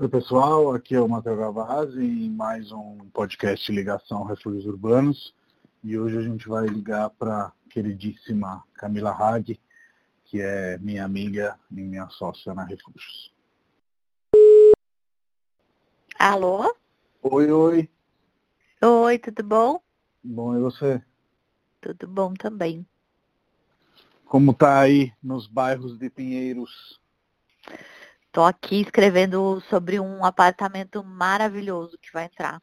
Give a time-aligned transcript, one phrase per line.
[0.00, 5.34] Oi pessoal, aqui é o Matheus Gavazzi em mais um podcast Ligação Refúgios Urbanos
[5.82, 9.60] e hoje a gente vai ligar para a queridíssima Camila Hag,
[10.24, 13.34] que é minha amiga e minha sócia na Refúgios.
[16.16, 16.72] Alô?
[17.20, 17.90] Oi, oi.
[18.80, 19.82] Oi, tudo bom?
[20.22, 21.02] Bom, e você?
[21.80, 22.86] Tudo bom também.
[24.26, 27.00] Como tá aí nos bairros de Pinheiros?
[28.38, 32.62] Tô aqui escrevendo sobre um apartamento maravilhoso que vai entrar.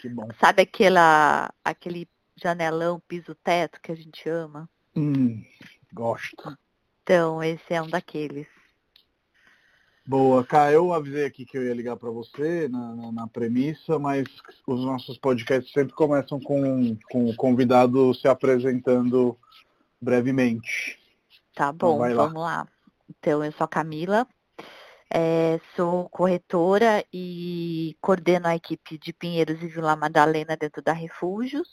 [0.00, 0.26] Que bom.
[0.40, 4.68] Sabe aquela, aquele janelão, piso-teto que a gente ama?
[4.96, 5.40] Hum,
[5.92, 6.58] gosto.
[7.00, 8.48] Então, esse é um daqueles.
[10.04, 14.00] Boa, Cá, eu avisei aqui que eu ia ligar para você na, na, na, premissa,
[14.00, 14.26] mas
[14.66, 19.38] os nossos podcasts sempre começam com, com o convidado se apresentando
[20.00, 20.98] brevemente.
[21.54, 22.62] Tá bom, então, vamos lá.
[22.62, 22.68] lá.
[23.08, 24.26] Então, eu sou a Camila,
[25.14, 31.68] é, sou corretora e coordeno a equipe de Pinheiros e Vila Madalena dentro da Refúgios.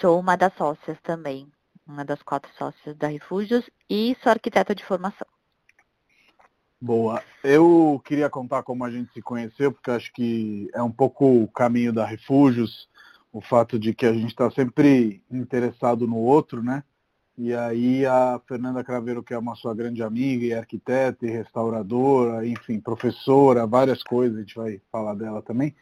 [0.00, 1.50] Sou uma das sócias também,
[1.84, 5.26] uma das quatro sócias da Refúgios e sou arquiteta de formação.
[6.80, 7.22] Boa.
[7.42, 11.48] Eu queria contar como a gente se conheceu, porque acho que é um pouco o
[11.48, 12.88] caminho da Refúgios,
[13.32, 16.84] o fato de que a gente está sempre interessado no outro, né?
[17.36, 22.46] E aí a Fernanda Craveiro, que é uma sua grande amiga, e arquiteta, e restauradora,
[22.46, 25.74] enfim, professora, várias coisas, a gente vai falar dela também,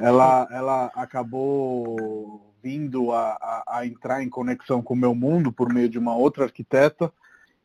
[0.00, 5.72] ela, ela acabou vindo a, a, a entrar em conexão com o meu mundo por
[5.72, 7.12] meio de uma outra arquiteta,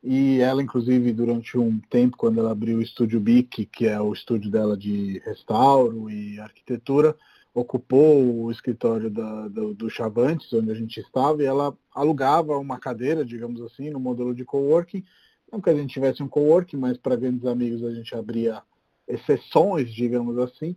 [0.03, 4.14] e ela, inclusive, durante um tempo, quando ela abriu o Estúdio BIC, que é o
[4.14, 7.16] estúdio dela de restauro e arquitetura,
[7.53, 12.80] ocupou o escritório da, do, do Chavantes, onde a gente estava, e ela alugava uma
[12.80, 15.03] cadeira, digamos assim, no modelo de coworking.
[15.52, 18.61] Não que a gente tivesse um coworking, mas para grandes amigos a gente abria
[19.07, 20.75] exceções, digamos assim.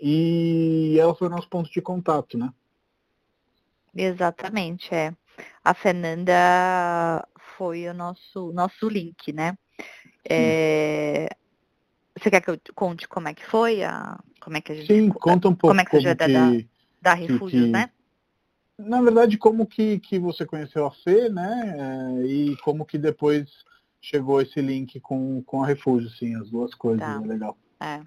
[0.00, 2.52] E ela foi o nosso ponto de contato, né?
[3.94, 5.14] Exatamente, é.
[5.64, 9.56] A Fernanda foi o nosso, nosso link, né?
[10.28, 11.28] É,
[12.18, 13.82] você quer que eu conte como é que foi?
[13.82, 14.86] A, como é que a gente.
[14.86, 15.68] Sim, conta um pouco.
[15.68, 17.90] Como é que você como que, da, da Refúgios, que, né?
[18.78, 21.74] Na verdade, como que, que você conheceu a Fê, né?
[21.78, 23.48] É, e como que depois
[24.00, 27.20] chegou esse link com, com a Refúgio, sim, as duas coisas, tá.
[27.22, 27.58] é legal.
[27.80, 28.00] É.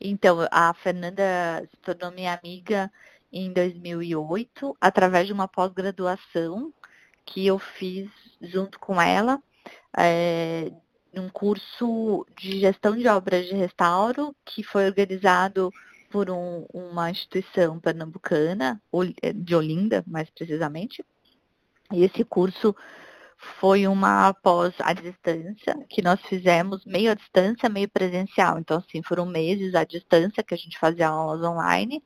[0.00, 2.92] Então, a Fernanda se tornou minha amiga
[3.32, 6.72] em 2008, através de uma pós-graduação
[7.24, 9.40] que eu fiz junto com ela,
[9.96, 10.70] é,
[11.14, 15.72] um curso de gestão de obras de restauro que foi organizado
[16.10, 18.80] por um, uma instituição pernambucana,
[19.22, 21.04] é, de Olinda, mais precisamente.
[21.92, 22.74] E esse curso
[23.58, 28.58] foi uma pós à distância, que nós fizemos meio à distância, meio presencial.
[28.58, 32.02] Então, assim, foram meses à distância que a gente fazia aulas online.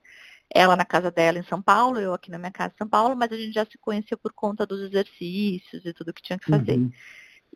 [0.48, 3.16] Ela na casa dela em São Paulo, eu aqui na minha casa em São Paulo,
[3.16, 6.48] mas a gente já se conhecia por conta dos exercícios e tudo que tinha que
[6.48, 6.76] fazer.
[6.76, 6.92] Uhum.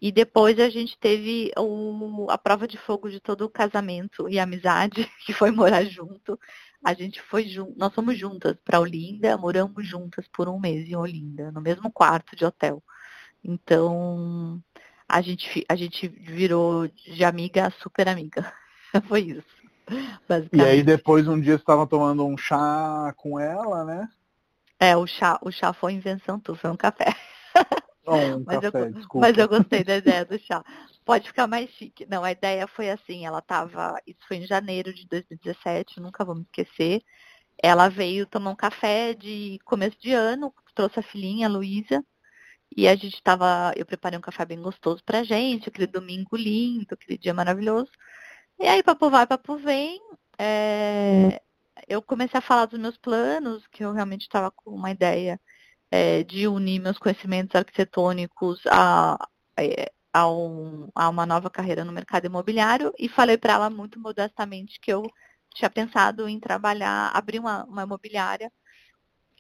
[0.01, 4.39] E depois a gente teve o, a prova de fogo de todo o casamento e
[4.39, 6.39] amizade, que foi morar junto.
[6.83, 10.97] A gente foi junto, nós fomos juntas para Olinda, moramos juntas por um mês em
[10.97, 12.83] Olinda, no mesmo quarto de hotel.
[13.45, 14.63] Então,
[15.07, 18.51] a gente, a gente virou de amiga a super amiga.
[19.07, 19.61] foi isso.
[20.53, 24.09] E aí depois um dia você estava tomando um chá com ela, né?
[24.79, 27.15] É, o chá, o chá foi invenção tua, foi um café.
[28.07, 29.27] Um mas, café, eu, desculpa.
[29.27, 30.65] mas eu gostei da ideia do chá.
[31.05, 32.07] Pode ficar mais chique.
[32.07, 34.01] Não, a ideia foi assim, ela tava.
[34.07, 37.03] Isso foi em janeiro de 2017, nunca vou me esquecer.
[37.63, 42.05] Ela veio tomar um café de começo de ano, trouxe a filhinha, a Luísa,
[42.77, 43.73] e a gente tava.
[43.77, 47.91] Eu preparei um café bem gostoso pra gente, aquele domingo lindo, aquele dia maravilhoso.
[48.59, 50.01] E aí, papo vai, papo vem.
[50.39, 51.41] É,
[51.89, 55.41] eu comecei a falar dos meus planos, que eu realmente estava com uma ideia
[55.91, 59.19] é, de unir meus conhecimentos arquitetônicos a,
[59.59, 63.99] é, a, um, a, uma nova carreira no mercado imobiliário e falei para ela muito
[63.99, 65.03] modestamente que eu
[65.55, 68.51] tinha pensado em trabalhar, abrir uma, uma imobiliária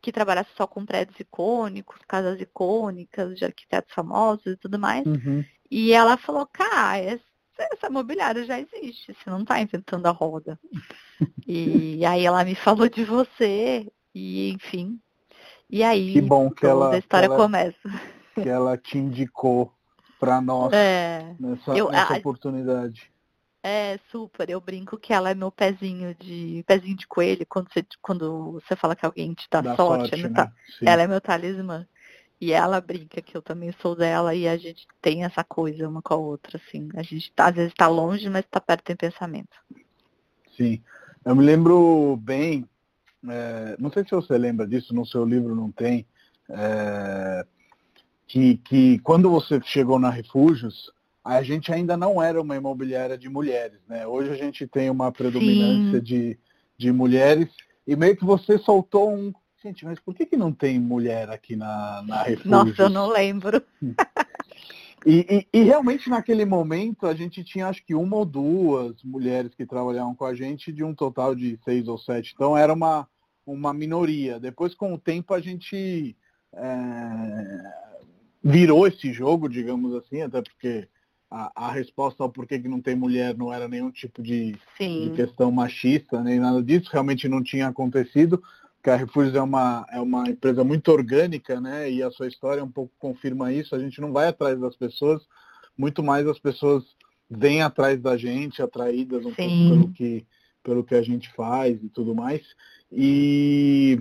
[0.03, 5.07] que trabalhasse só com prédios icônicos, casas icônicas, de arquitetos famosos e tudo mais.
[5.07, 5.45] Uhum.
[5.71, 7.23] E ela falou, cara, essa,
[7.59, 10.59] essa imobiliária já existe, você não está inventando a roda.
[11.47, 14.99] e aí ela me falou de você, e enfim,
[15.71, 17.89] e aí, que bom que ela, a história ela, começa.
[18.35, 19.73] Que ela te indicou
[20.19, 23.11] para nós é, nessa, eu, nessa a, oportunidade.
[23.63, 24.49] É, super.
[24.49, 28.75] Eu brinco que ela é meu pezinho de pezinho de coelho quando você, quando você
[28.75, 30.11] fala que alguém te dá, dá sorte.
[30.11, 30.53] sorte né?
[30.83, 31.87] Ela é meu talismã.
[32.41, 36.01] E ela brinca que eu também sou dela e a gente tem essa coisa uma
[36.01, 36.89] com a outra, assim.
[36.95, 39.59] A gente tá, às vezes está longe, mas está perto em pensamento.
[40.57, 40.83] Sim.
[41.23, 42.67] Eu me lembro bem,
[43.29, 46.07] é, não sei se você lembra disso, no seu livro não tem,
[46.49, 47.45] é,
[48.27, 50.91] que, que quando você chegou na Refúgios,
[51.25, 54.07] a gente ainda não era uma imobiliária de mulheres, né?
[54.07, 56.39] Hoje a gente tem uma predominância de,
[56.79, 57.49] de mulheres
[57.87, 59.33] e meio que você soltou um.
[59.63, 62.47] Gente, mas por que, que não tem mulher aqui na, na Refúgios?
[62.47, 63.63] Nossa, eu não lembro.
[65.07, 69.55] E, e, e, realmente naquele momento a gente tinha acho que uma ou duas mulheres
[69.55, 72.33] que trabalhavam com a gente de um total de seis ou sete.
[72.35, 73.09] Então era uma,
[73.47, 74.39] uma minoria.
[74.39, 76.15] Depois com o tempo a gente
[76.53, 77.73] é,
[78.43, 80.89] virou esse jogo, digamos assim, até porque
[81.31, 85.13] a, a, resposta ao porquê que não tem mulher não era nenhum tipo de, de,
[85.15, 88.43] questão machista, nem nada disso, realmente não tinha acontecido,
[88.83, 91.91] Refúgios é uma, é uma empresa muito orgânica, né?
[91.91, 95.23] E a sua história um pouco confirma isso, a gente não vai atrás das pessoas,
[95.77, 96.85] muito mais as pessoas
[97.31, 99.35] vêm atrás da gente, atraídas um Sim.
[99.35, 100.27] pouco pelo que,
[100.63, 102.43] pelo que a gente faz e tudo mais.
[102.91, 104.01] E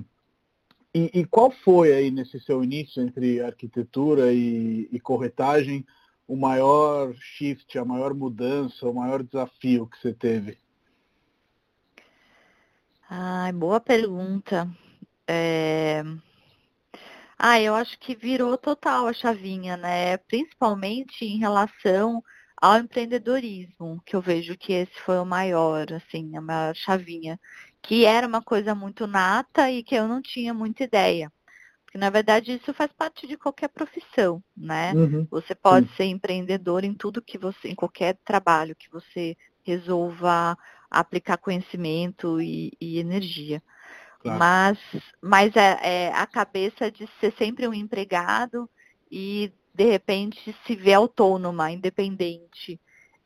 [0.93, 5.85] e, e, qual foi aí nesse seu início entre arquitetura e, e, corretagem
[6.27, 10.57] o maior shift, a maior mudança, o maior desafio que você teve?
[13.09, 14.69] Ai, boa pergunta.
[15.27, 16.03] É...
[17.37, 20.17] Ah, eu acho que virou total a chavinha, né?
[20.17, 22.21] Principalmente em relação
[22.61, 27.39] ao empreendedorismo, que eu vejo que esse foi o maior, assim, a maior chavinha,
[27.81, 31.31] que era uma coisa muito nata e que eu não tinha muita ideia.
[31.85, 34.93] Porque, na verdade, isso faz parte de qualquer profissão, né?
[34.93, 35.27] Uhum.
[35.31, 35.95] Você pode Sim.
[35.95, 40.57] ser empreendedor em tudo que você, em qualquer trabalho que você resolva
[40.89, 43.61] aplicar conhecimento e, e energia.
[44.19, 44.39] Claro.
[44.39, 44.79] Mas,
[45.21, 48.69] mas é, é, a cabeça de ser sempre um empregado
[49.09, 52.79] e, de repente, se ver autônoma, independente,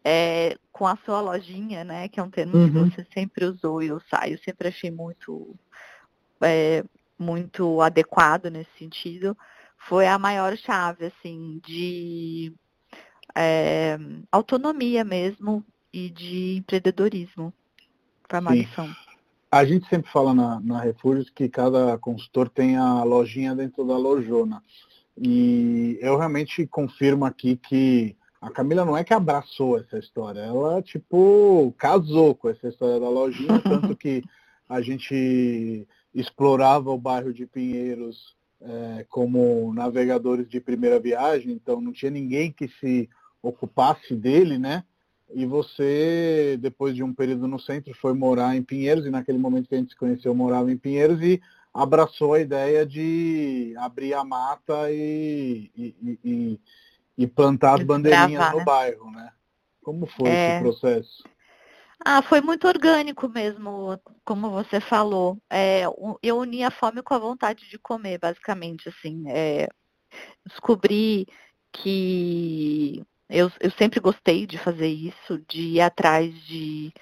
[0.03, 2.07] é, com a sua lojinha, né?
[2.07, 2.89] Que é um termo uhum.
[2.89, 5.55] que você sempre usou e eu saio, sempre achei muito
[6.41, 6.83] é,
[7.17, 9.37] muito adequado nesse sentido,
[9.77, 12.53] foi a maior chave, assim, de
[13.35, 13.97] é,
[14.31, 17.53] autonomia mesmo e de empreendedorismo
[18.27, 18.95] para a.
[19.51, 23.95] A gente sempre fala na, na Refúgios que cada consultor tem a lojinha dentro da
[23.95, 24.63] lojona.
[25.15, 30.81] E eu realmente confirmo aqui que a Camila não é que abraçou essa história, ela,
[30.81, 34.23] tipo, casou com essa história da lojinha, tanto que
[34.67, 41.93] a gente explorava o bairro de Pinheiros é, como navegadores de primeira viagem, então não
[41.93, 43.07] tinha ninguém que se
[43.41, 44.83] ocupasse dele, né?
[45.33, 49.67] E você, depois de um período no centro, foi morar em Pinheiros, e naquele momento
[49.67, 51.41] que a gente se conheceu, morava em Pinheiros, e
[51.73, 56.59] abraçou a ideia de abrir a mata e, e, e,
[57.17, 58.63] e plantar as bandeirinhas no né?
[58.63, 59.31] bairro, né?
[59.81, 60.51] Como foi é...
[60.51, 61.23] esse processo?
[62.05, 65.37] Ah, foi muito orgânico mesmo, como você falou.
[65.49, 65.83] É,
[66.21, 69.23] eu uni a fome com a vontade de comer, basicamente, assim.
[69.27, 69.69] É,
[70.45, 71.25] descobri
[71.71, 73.01] que
[73.33, 76.93] eu, eu sempre gostei de fazer isso, de ir atrás de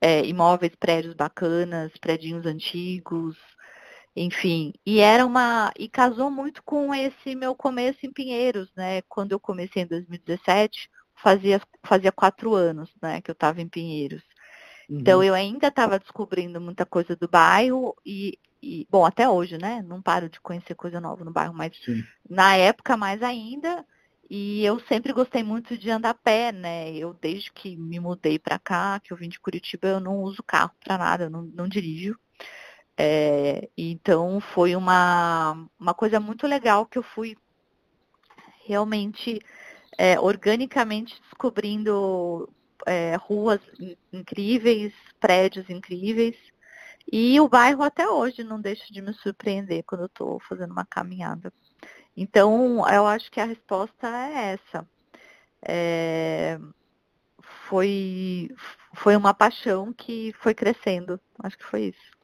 [0.00, 3.36] é, imóveis, prédios bacanas, prédios antigos,
[4.14, 4.72] enfim.
[4.86, 5.72] E era uma.
[5.78, 9.02] E casou muito com esse meu começo em Pinheiros, né?
[9.02, 14.22] Quando eu comecei em 2017, fazia, fazia quatro anos, né, que eu estava em Pinheiros.
[14.88, 15.24] Então uhum.
[15.24, 19.82] eu ainda estava descobrindo muita coisa do bairro e, e, bom, até hoje, né?
[19.82, 22.02] Não paro de conhecer coisa nova no bairro, mas Sim.
[22.28, 23.84] na época mais ainda.
[24.30, 26.92] E eu sempre gostei muito de andar a pé, né?
[26.94, 30.42] Eu desde que me mudei para cá, que eu vim de Curitiba, eu não uso
[30.42, 32.16] carro para nada, eu não, não dirijo.
[32.96, 37.36] É, então foi uma, uma coisa muito legal que eu fui
[38.66, 39.40] realmente
[39.98, 42.48] é, organicamente descobrindo
[42.86, 43.60] é, ruas
[44.12, 46.36] incríveis, prédios incríveis.
[47.12, 50.84] E o bairro até hoje não deixa de me surpreender quando eu estou fazendo uma
[50.86, 51.52] caminhada.
[52.16, 54.86] Então, eu acho que a resposta é essa.
[55.62, 56.58] É,
[57.68, 58.50] foi,
[58.94, 61.20] foi uma paixão que foi crescendo.
[61.38, 62.20] Acho que foi isso.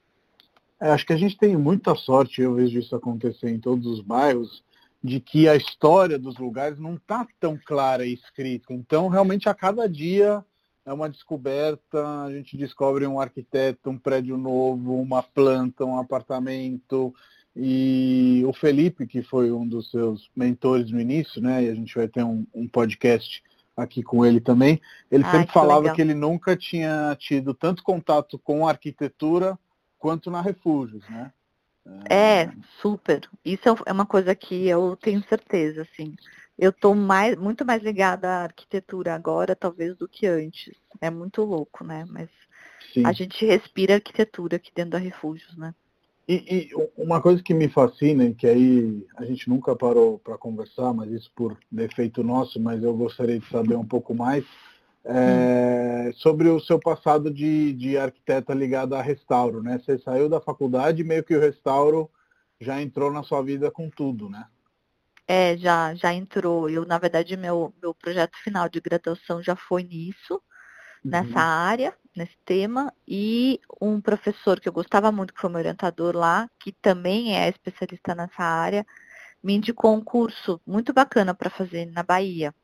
[0.81, 4.01] É, acho que a gente tem muita sorte, eu vejo isso acontecer em todos os
[4.01, 4.63] bairros,
[5.03, 8.75] de que a história dos lugares não está tão clara e escrita.
[8.75, 10.45] Então, realmente, a cada dia
[10.85, 17.15] é uma descoberta, a gente descobre um arquiteto, um prédio novo, uma planta, um apartamento.
[17.57, 21.65] E o Felipe, que foi um dos seus mentores no início, né?
[21.65, 23.43] E a gente vai ter um, um podcast
[23.77, 24.81] aqui com ele também.
[25.11, 25.95] Ele Ai, sempre que falava legal.
[25.95, 29.59] que ele nunca tinha tido tanto contato com arquitetura
[29.99, 31.33] quanto na Refúgios, né?
[32.11, 33.29] É, super.
[33.45, 36.15] Isso é uma coisa que eu tenho certeza, assim.
[36.59, 40.75] Eu estou mais, muito mais ligada à arquitetura agora, talvez, do que antes.
[41.01, 42.05] É muito louco, né?
[42.09, 42.29] Mas
[42.97, 43.05] Sim.
[43.05, 45.75] A gente respira arquitetura aqui dentro da Refúgios, né?
[46.29, 50.37] E, e, uma coisa que me fascina, e que aí a gente nunca parou para
[50.37, 54.45] conversar, mas isso por defeito nosso, mas eu gostaria de saber um pouco mais,
[55.05, 56.13] é, hum.
[56.15, 59.79] sobre o seu passado de, de arquiteta ligada a restauro, né?
[59.79, 62.11] Você saiu da faculdade meio que o restauro
[62.61, 64.47] já entrou na sua vida com tudo, né?
[65.29, 66.69] É, já, já entrou.
[66.69, 70.41] Eu, na verdade, meu, meu projeto final de graduação já foi nisso
[71.05, 71.39] nessa uhum.
[71.39, 76.51] área, nesse tema, e um professor que eu gostava muito, que foi meu orientador lá,
[76.59, 78.87] que também é especialista nessa área,
[79.43, 82.55] me indicou um curso muito bacana para fazer na Bahia.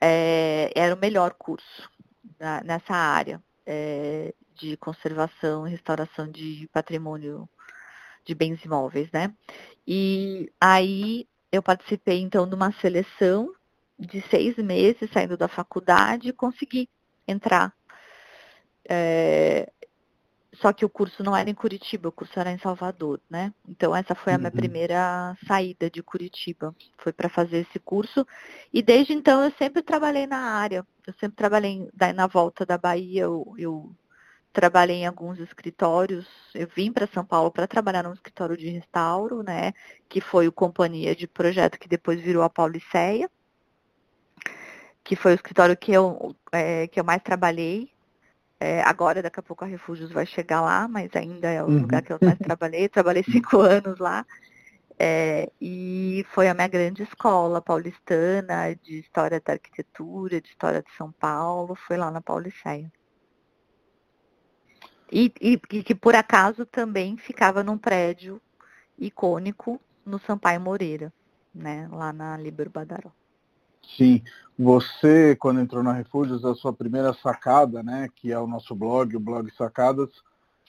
[0.00, 1.90] É, era o melhor curso
[2.38, 7.48] na, nessa área é, de conservação e restauração de patrimônio
[8.24, 9.32] de bens imóveis, né?
[9.86, 13.52] E aí eu participei então de uma seleção
[13.98, 16.88] de seis meses saindo da faculdade e consegui
[17.26, 17.72] entrar.
[18.88, 19.70] É,
[20.54, 23.52] só que o curso não era em Curitiba, o curso era em Salvador, né?
[23.68, 24.56] Então essa foi a minha uhum.
[24.56, 28.26] primeira saída de Curitiba, foi para fazer esse curso.
[28.72, 30.86] E desde então eu sempre trabalhei na área.
[31.06, 33.92] Eu sempre trabalhei daí na volta da Bahia, eu, eu
[34.52, 36.26] trabalhei em alguns escritórios.
[36.54, 39.72] Eu vim para São Paulo para trabalhar num escritório de restauro, né?
[40.08, 43.30] Que foi o companhia de projeto que depois virou a Pauliceia
[45.06, 47.88] que foi o escritório que eu, é, que eu mais trabalhei.
[48.58, 51.80] É, agora, daqui a pouco, a Refúgios vai chegar lá, mas ainda é o uhum.
[51.80, 52.88] lugar que eu mais trabalhei.
[52.88, 54.24] Trabalhei cinco anos lá.
[54.98, 60.90] É, e foi a minha grande escola paulistana de história da arquitetura, de história de
[60.96, 62.90] São Paulo, foi lá na Pauliceia.
[65.12, 68.40] E, e, e, que por acaso também ficava num prédio
[68.98, 71.12] icônico no Sampaio Moreira,
[71.54, 73.12] né, lá na Libero Badaró.
[73.96, 74.22] Sim,
[74.58, 79.14] você quando entrou na Refúgios, a sua primeira sacada, né, que é o nosso blog,
[79.14, 80.10] o blog Sacadas,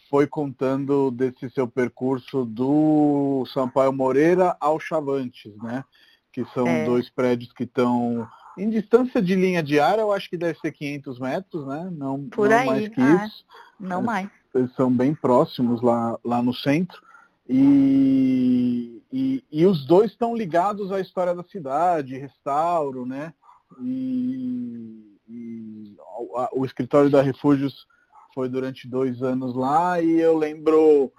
[0.10, 5.84] foi contando desse seu percurso do Sampaio Moreira ao Chavantes, né?
[6.32, 6.86] Que são é.
[6.86, 10.72] dois prédios que estão em distância de linha de ar, eu acho que deve ser
[10.72, 11.90] 500 metros, né?
[11.92, 13.46] Não, Por não aí, mais que ah, isso.
[13.80, 14.30] Não mais.
[14.54, 17.00] Eles são bem próximos lá, lá no centro.
[17.48, 23.34] E, e, e, os dois estão ligados à história da cidade, restauro, né?
[23.82, 27.88] E, e o, o escritório da Refúgios
[28.34, 31.12] foi durante dois anos lá e eu lembro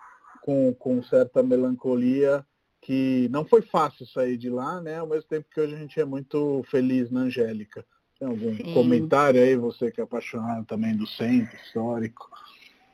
[0.42, 2.44] com, com certa melancolia
[2.80, 4.98] que não foi fácil sair de lá, né?
[4.98, 7.84] Ao mesmo tempo que hoje a gente é muito feliz na Angélica.
[8.18, 8.72] Tem algum Sim.
[8.72, 12.30] comentário aí, você que é apaixonado também do centro histórico?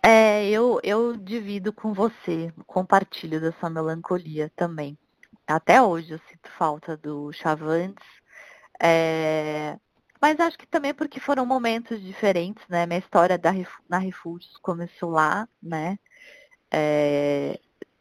[0.06, 4.98] É, eu, eu divido com você, compartilho dessa melancolia também.
[5.46, 8.04] Até hoje eu sinto falta do Chavantes.
[8.82, 9.78] É,
[10.20, 12.84] mas acho que também porque foram momentos diferentes, né?
[12.84, 13.50] Minha história da,
[13.88, 15.98] na Refúgios começou lá, né?
[16.70, 17.58] É,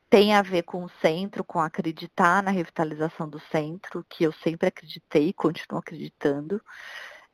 [0.09, 4.67] tem a ver com o centro, com acreditar na revitalização do centro, que eu sempre
[4.67, 6.61] acreditei e continuo acreditando.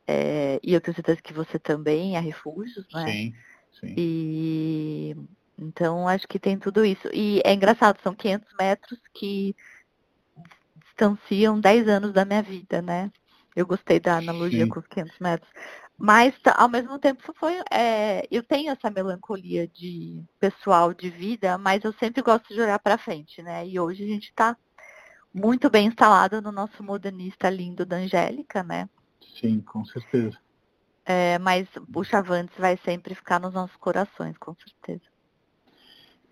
[0.08, 3.12] É, e eu tenho certeza que você também, a Refúgios, né?
[3.12, 3.34] Sim.
[3.80, 3.94] Sim.
[3.98, 5.16] E
[5.58, 7.08] então acho que tem tudo isso.
[7.14, 9.56] E é engraçado, são 500 metros que
[10.86, 13.12] distanciam 10 anos da minha vida, né?
[13.56, 14.70] Eu gostei da analogia Sim.
[14.70, 15.52] com os 500 metros.
[15.98, 21.84] Mas, ao mesmo tempo, foi, é, eu tenho essa melancolia de pessoal de vida, mas
[21.84, 23.68] eu sempre gosto de olhar para frente, né?
[23.68, 24.56] E hoje a gente está
[25.34, 28.90] muito bem instalado no nosso modernista lindo da Angélica, né?
[29.40, 30.38] Sim, com certeza.
[31.12, 35.02] É, mas o Chavantes vai sempre ficar nos nossos corações, com certeza.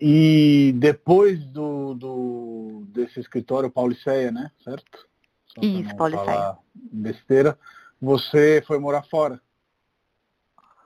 [0.00, 4.52] E depois do, do desse escritório Pauliceia, né?
[4.62, 5.04] Certo?
[5.48, 6.56] Só Isso, Pauliceia.
[6.72, 7.58] Besteira.
[8.00, 9.40] Você foi morar fora?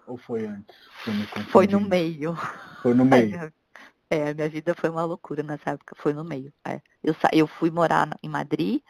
[0.06, 0.74] Ou foi antes?
[1.50, 2.34] Foi no meio.
[2.80, 3.52] Foi no meio.
[4.08, 6.52] É, a minha vida foi uma loucura nessa época, foi no meio.
[6.66, 6.82] É.
[7.02, 7.30] Eu, sa...
[7.32, 8.82] eu fui morar em Madrid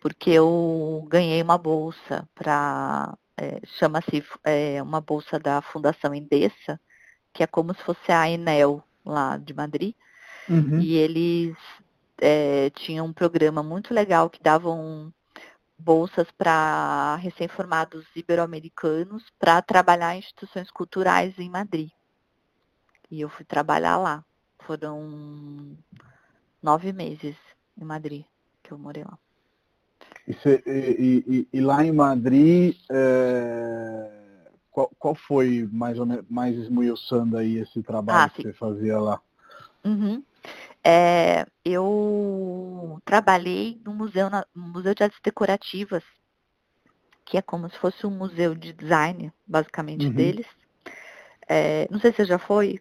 [0.00, 6.80] porque eu ganhei uma bolsa para é, chama-se é, uma bolsa da Fundação Endesa,
[7.32, 9.94] que é como se fosse a Enel lá de Madrid.
[10.48, 10.80] Uhum.
[10.80, 11.56] E eles
[12.18, 15.12] é, tinham um programa muito legal que davam
[15.78, 21.90] bolsas para recém-formados ibero-americanos para trabalhar em instituições culturais em Madrid.
[23.10, 24.24] E eu fui trabalhar lá.
[24.60, 25.76] Foram
[26.62, 27.36] nove meses
[27.78, 28.24] em Madrid
[28.62, 29.18] que eu morei lá.
[30.26, 34.10] E, e, e, lá em Madrid, é,
[34.70, 38.98] qual, qual, foi mais ou menos mais esmiuçando aí esse trabalho ah, que você fazia
[38.98, 39.20] lá?
[39.84, 40.22] Uhum.
[40.82, 46.02] É, eu trabalhei no museu, no museu de artes decorativas,
[47.24, 50.12] que é como se fosse um museu de design, basicamente, uhum.
[50.12, 50.46] deles.
[51.48, 52.80] É, não sei se você já foi,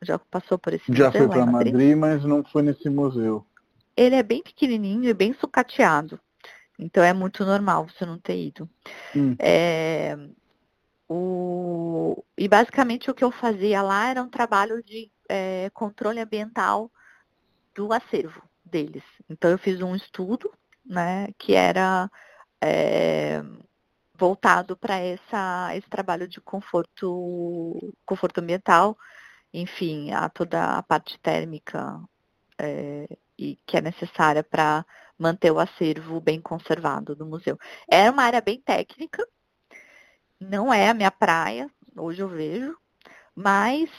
[0.00, 1.12] já passou por esse já museu?
[1.12, 1.72] Já fui para Madrid?
[1.74, 3.44] Madrid, mas não fui nesse museu.
[3.94, 6.18] Ele é bem pequenininho e bem sucateado.
[6.78, 8.68] Então é muito normal você não ter ido.
[9.14, 9.34] Hum.
[9.38, 10.16] É,
[11.08, 16.90] o, e basicamente o que eu fazia lá era um trabalho de é, controle ambiental
[17.74, 19.04] do acervo deles.
[19.28, 20.52] Então eu fiz um estudo,
[20.84, 22.10] né, que era
[22.60, 23.42] é,
[24.14, 28.96] voltado para esse trabalho de conforto, conforto ambiental,
[29.52, 32.00] enfim, a toda a parte térmica
[32.58, 33.06] é,
[33.38, 34.84] e que é necessária para
[35.18, 37.58] manter o acervo bem conservado do museu.
[37.90, 39.26] Era uma área bem técnica,
[40.40, 42.76] não é a minha praia, hoje eu vejo,
[43.34, 43.90] mas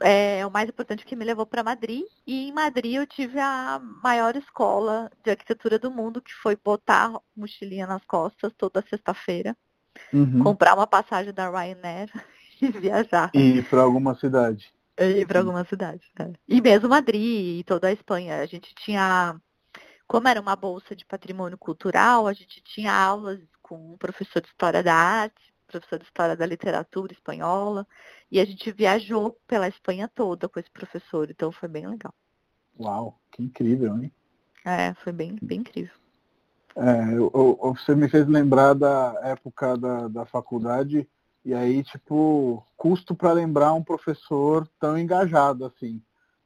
[0.00, 2.04] é o mais importante que me levou para Madrid.
[2.26, 7.12] E em Madrid eu tive a maior escola de arquitetura do mundo, que foi botar
[7.36, 9.56] mochilinha nas costas toda sexta-feira,
[10.12, 10.42] uhum.
[10.42, 12.10] comprar uma passagem da Ryanair
[12.60, 13.30] e viajar.
[13.34, 14.72] E ir para alguma cidade.
[14.98, 16.02] E ir para alguma cidade.
[16.18, 16.32] Né?
[16.48, 18.40] E mesmo Madrid e toda a Espanha.
[18.40, 19.36] A gente tinha,
[20.10, 24.48] como era uma bolsa de patrimônio cultural, a gente tinha aulas com um professor de
[24.48, 27.86] história da arte, professor de História da Literatura Espanhola,
[28.28, 32.12] e a gente viajou pela Espanha toda com esse professor, então foi bem legal.
[32.76, 34.12] Uau, que incrível, hein?
[34.64, 35.94] É, foi bem, bem incrível.
[36.74, 41.08] É, eu, eu, você me fez lembrar da época da, da faculdade,
[41.44, 46.02] e aí, tipo, custo para lembrar um professor tão engajado assim.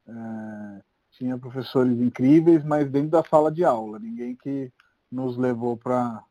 [0.07, 0.83] É,
[1.17, 4.73] tinha professores incríveis, mas dentro da sala de aula, ninguém que
[5.11, 6.23] nos levou para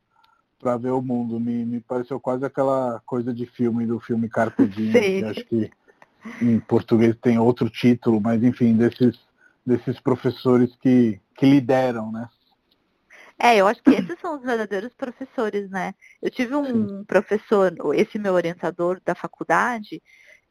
[0.59, 1.39] para ver o mundo.
[1.39, 5.71] Me, me pareceu quase aquela coisa de filme, do filme Carpe Diem, que acho que
[6.41, 9.19] em português tem outro título, mas enfim, desses,
[9.65, 12.29] desses professores que, que lideram, né?
[13.37, 15.93] É, eu acho que esses são os verdadeiros professores, né?
[16.21, 17.03] Eu tive um Sim.
[17.05, 20.01] professor, esse meu orientador da faculdade,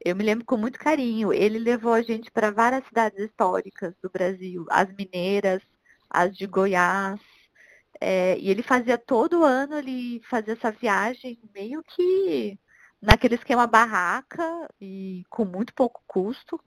[0.05, 1.33] eu me lembro com muito carinho.
[1.33, 5.63] Ele levou a gente para várias cidades históricas do Brasil, as mineiras,
[6.11, 7.21] as de Goiás,
[8.01, 12.59] é, e ele fazia todo ano, ele fazia essa viagem meio que
[13.01, 16.61] naquele esquema barraca e com muito pouco custo.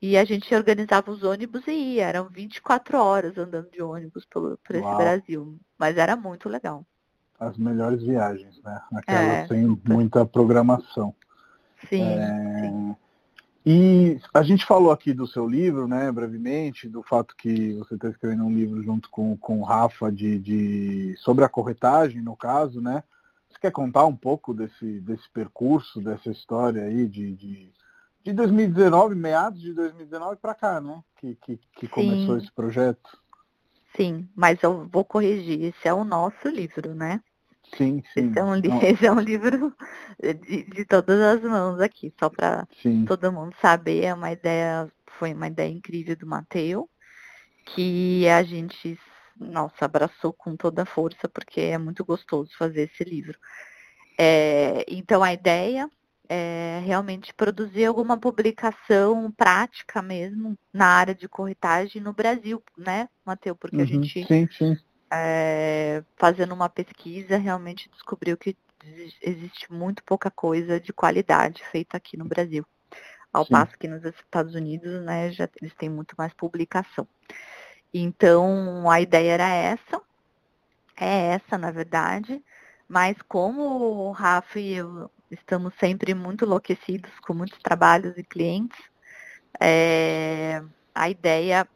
[0.00, 2.06] E a gente organizava os ônibus e ia.
[2.06, 5.58] Eram 24 horas andando de ônibus por, por esse Brasil.
[5.78, 6.84] Mas era muito legal.
[7.40, 8.80] As melhores viagens, né?
[8.94, 11.14] Aquelas é, sem muita programação.
[11.88, 12.60] Sim, é...
[12.60, 12.96] sim.
[13.64, 18.08] E a gente falou aqui do seu livro, né, brevemente, do fato que você está
[18.08, 22.80] escrevendo um livro junto com, com o Rafa de, de, sobre a corretagem, no caso,
[22.80, 23.04] né?
[23.48, 27.72] Você quer contar um pouco desse, desse percurso, dessa história aí de, de,
[28.24, 31.00] de 2019, meados de 2019 para cá, né?
[31.18, 33.16] Que, que, que começou esse projeto.
[33.96, 37.22] Sim, mas eu vou corrigir, esse é o nosso livro, né?
[37.76, 38.30] Sim, sim.
[38.30, 39.74] Esse é um, esse é um livro
[40.20, 42.66] de, de, todas as mãos aqui, só para
[43.06, 44.04] todo mundo saber.
[44.04, 46.88] É uma ideia, foi uma ideia incrível do Mateu,
[47.64, 48.98] que a gente,
[49.38, 53.38] nossa, abraçou com toda a força, porque é muito gostoso fazer esse livro.
[54.18, 55.90] É, então a ideia
[56.28, 63.56] é realmente produzir alguma publicação prática mesmo na área de corretagem no Brasil, né, Mateu?
[63.56, 64.76] Porque uhum, a gente sim, sim
[65.12, 68.56] é, fazendo uma pesquisa, realmente descobriu que
[69.20, 72.66] existe muito pouca coisa de qualidade feita aqui no Brasil.
[73.32, 73.52] Ao Sim.
[73.52, 77.06] passo que nos Estados Unidos, né, já eles têm muito mais publicação.
[77.92, 80.00] Então, a ideia era essa,
[80.96, 82.42] é essa, na verdade,
[82.88, 88.78] mas como o Rafa e eu estamos sempre muito enlouquecidos com muitos trabalhos e clientes,
[89.58, 90.62] é,
[90.94, 91.66] a ideia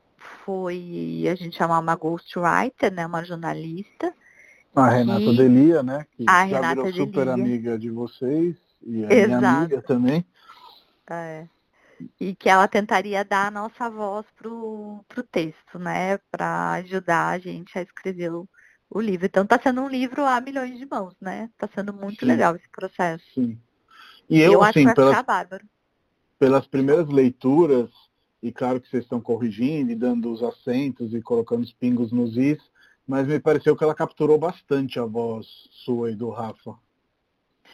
[0.47, 4.15] foi a gente chamar uma ghostwriter, né, uma jornalista.
[4.75, 6.07] A Renata Delia, né?
[6.13, 7.35] Que a já Renata virou super Delia.
[7.35, 9.27] amiga de vocês e a Exato.
[9.27, 10.25] minha amiga também.
[11.11, 11.47] É.
[12.21, 16.19] E que ela tentaria dar a nossa voz pro, pro texto, né?
[16.31, 18.49] Para ajudar a gente a escrever o,
[18.89, 19.27] o livro.
[19.27, 21.51] Então está sendo um livro a milhões de mãos, né?
[21.55, 22.27] Está sendo muito Sim.
[22.27, 23.25] legal esse processo.
[23.35, 23.59] Sim.
[24.29, 25.63] E eu, eu assim, acho que vai pelas,
[26.39, 27.91] pelas primeiras leituras,
[28.47, 32.37] e claro que vocês estão corrigindo e dando os acentos e colocando os pingos nos
[32.37, 32.63] is,
[33.05, 35.47] mas me pareceu que ela capturou bastante a voz
[35.85, 36.77] sua e do Rafa.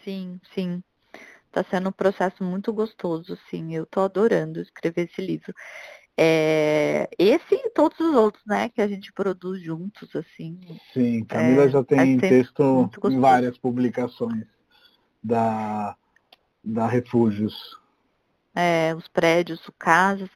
[0.03, 0.83] Sim, sim.
[1.47, 3.75] Está sendo um processo muito gostoso, sim.
[3.75, 5.53] Eu estou adorando escrever esse livro.
[6.17, 10.59] É, esse e todos os outros, né, que a gente produz juntos, assim.
[10.95, 14.47] Sim, Camila é, já tem é texto em várias publicações
[15.23, 15.95] da,
[16.65, 17.82] da Refúgios.
[18.55, 20.29] É, os prédios, casas.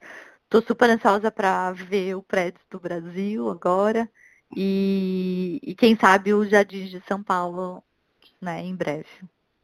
[0.45, 4.09] Estou super ansiosa para ver o prédio do Brasil agora.
[4.55, 7.83] E, e quem sabe o Jardim de São Paulo,
[8.41, 9.07] né, em breve.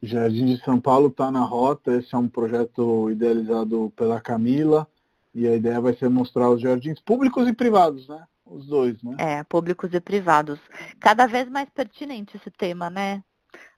[0.03, 4.89] Jardim de São Paulo está na rota, esse é um projeto idealizado pela Camila,
[5.33, 8.25] e a ideia vai ser mostrar os jardins públicos e privados, né?
[8.45, 9.15] Os dois, né?
[9.19, 10.59] É, públicos e privados.
[10.99, 13.23] Cada vez mais pertinente esse tema, né?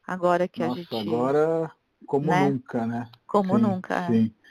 [0.06, 1.08] Agora que Nossa, a gente.
[1.08, 1.70] Agora,
[2.06, 2.50] como né?
[2.50, 3.08] nunca, né?
[3.26, 4.06] Como sim, nunca.
[4.06, 4.34] Sim.
[4.40, 4.43] É.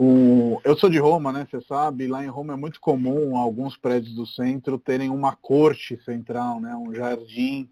[0.00, 0.60] O...
[0.62, 1.44] Eu sou de Roma, né?
[1.50, 6.00] Você sabe, lá em Roma é muito comum alguns prédios do centro terem uma corte
[6.04, 6.72] central, né?
[6.76, 7.68] Um jardim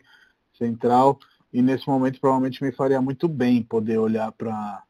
[0.59, 1.21] central.
[1.53, 4.83] E nesse momento provavelmente me faria muito bem poder olhar para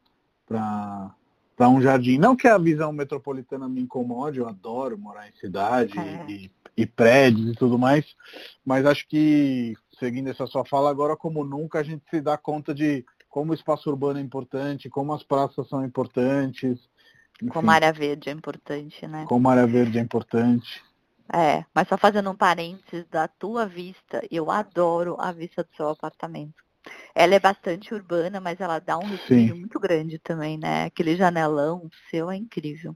[0.47, 2.17] para um jardim.
[2.17, 6.25] Não que a visão metropolitana me incomode, eu adoro morar em cidade é.
[6.29, 8.05] e, e, prédios e tudo mais,
[8.63, 12.73] mas acho que, seguindo essa sua fala, agora como nunca a gente se dá conta
[12.73, 16.79] de como o espaço urbano é importante, como as praças são importantes.
[17.41, 19.25] Enfim, como área verde é importante, né?
[19.27, 20.83] Como área verde é importante.
[21.31, 25.89] É, mas só fazendo um parênteses da tua vista, eu adoro a vista do seu
[25.89, 26.65] apartamento.
[27.13, 30.85] Ela é bastante urbana, mas ela dá um respiro muito grande também, né?
[30.85, 32.95] Aquele janelão seu é incrível.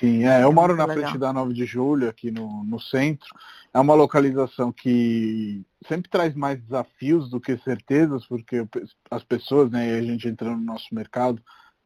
[0.00, 1.04] Sim, é, eu é moro na legal.
[1.04, 3.28] frente da 9 de julho, aqui no, no centro.
[3.72, 8.66] É uma localização que sempre traz mais desafios do que certezas, porque
[9.10, 11.40] as pessoas, né, a gente entrando no nosso mercado,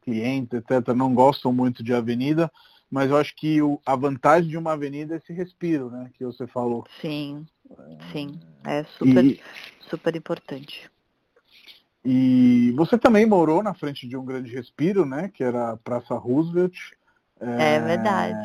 [0.08, 2.50] clientes, etc., não gostam muito de avenida,
[2.90, 6.24] mas eu acho que o, a vantagem de uma avenida é esse respiro, né, que
[6.24, 6.86] você falou.
[7.02, 7.46] Sim,
[8.10, 9.40] sim, é super, e,
[9.80, 10.90] super importante.
[12.02, 16.14] E você também morou na frente de um grande respiro, né, que era a Praça
[16.14, 16.74] Roosevelt.
[17.38, 18.38] É, é verdade.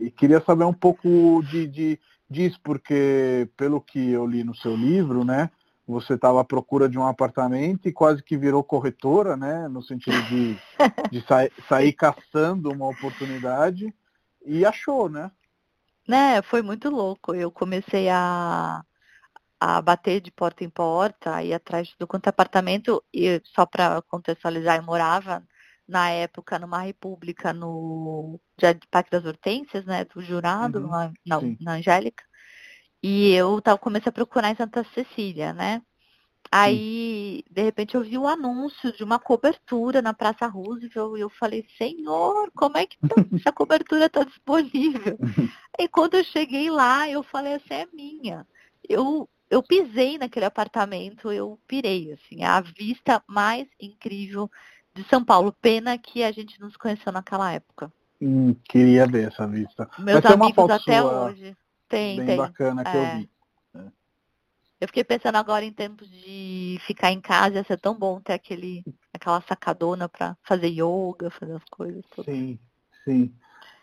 [0.00, 4.74] E queria saber um pouco de, de, disso, porque pelo que eu li no seu
[4.74, 5.50] livro, né,
[5.86, 9.68] você estava à procura de um apartamento e quase que virou corretora, né?
[9.68, 10.56] No sentido de,
[11.10, 13.92] de sa sair caçando uma oportunidade
[14.44, 15.30] e achou, né?
[16.06, 17.34] Né, foi muito louco.
[17.34, 18.82] Eu comecei a,
[19.60, 24.76] a bater de porta em porta, ir atrás do quanto apartamento, e só para contextualizar,
[24.76, 25.42] eu morava
[25.86, 28.40] na época numa república no
[28.90, 30.04] Parque das Hortênsias, né?
[30.04, 32.24] Do jurado, uhum, na, na, na Angélica.
[33.02, 35.82] E eu tava, comecei a procurar em Santa Cecília, né?
[36.54, 41.20] Aí, de repente, eu vi o um anúncio de uma cobertura na Praça Roosevelt e
[41.20, 43.14] eu falei, senhor, como é que tá?
[43.48, 45.18] essa cobertura está disponível?
[45.80, 48.46] e quando eu cheguei lá, eu falei, essa é minha.
[48.86, 54.50] Eu, eu pisei naquele apartamento, eu pirei, assim, a vista mais incrível
[54.94, 55.56] de São Paulo.
[55.58, 57.90] Pena que a gente não se conheceu naquela época.
[58.20, 59.88] Hum, queria ver essa vista.
[59.98, 61.56] Meus amigos até hoje.
[61.92, 62.36] Tem, bem tem.
[62.38, 62.96] bacana que é.
[62.96, 63.30] eu vi.
[63.74, 63.92] É.
[64.80, 68.32] Eu fiquei pensando agora em tempos de ficar em casa, ia ser tão bom ter
[68.32, 72.02] aquele, aquela sacadona para fazer yoga, fazer as coisas.
[72.16, 72.34] Todas.
[72.34, 72.58] Sim,
[73.04, 73.34] sim.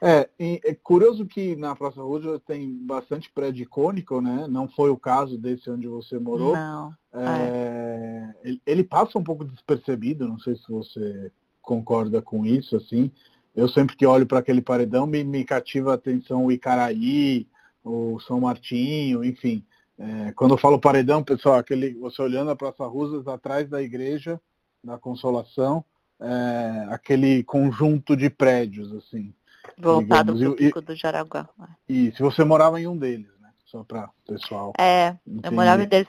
[0.02, 4.48] É, é curioso que na Praça Roosevelt tem bastante prédio icônico, né?
[4.50, 6.56] Não foi o caso desse onde você morou.
[6.56, 6.91] Não.
[7.13, 8.36] É, é.
[8.43, 13.12] Ele, ele, passa um pouco despercebido, não sei se você concorda com isso, assim.
[13.56, 17.45] Eu sempre que olho para aquele paredão me, me cativa a atenção o Icaraí,
[17.84, 19.65] o São Martinho, enfim.
[19.98, 24.39] É, quando eu falo paredão, pessoal, aquele, você olhando a Praça Rusas atrás da igreja
[24.84, 25.84] da Consolação,
[26.22, 29.34] é, aquele conjunto de prédios, assim.
[29.78, 31.50] Voltado para o Pico do Jaraguá.
[31.88, 33.50] E se você morava em um deles, né?
[33.65, 34.74] Só para pessoal.
[34.78, 35.48] É, entender.
[35.48, 36.08] eu morava em deles.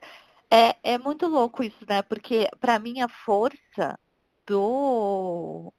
[0.50, 2.02] É, é muito louco isso, né?
[2.02, 3.98] Porque para mim a força
[4.46, 5.72] do,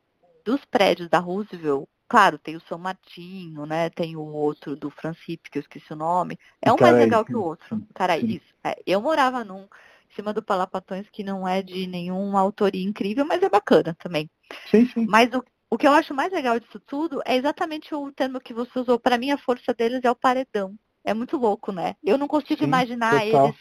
[0.45, 3.89] dos prédios da Roosevelt Claro, tem o São Martinho, né?
[3.89, 6.38] Tem o outro do Francipe, que eu esqueci o nome.
[6.62, 7.82] É um mais legal que o outro.
[7.93, 8.54] Cara, isso.
[8.62, 13.24] É, eu morava num em cima do Palapatões que não é de nenhuma autoria incrível,
[13.26, 14.30] mas é bacana também.
[14.69, 15.06] Sim, sim.
[15.06, 18.54] Mas o, o que eu acho mais legal disso tudo é exatamente o termo que
[18.54, 19.00] você usou.
[19.00, 20.76] Para mim, a força deles é o paredão.
[21.06, 21.95] É muito louco, né?
[22.04, 23.45] Eu não consigo sim, imaginar total.
[23.45, 23.60] eles.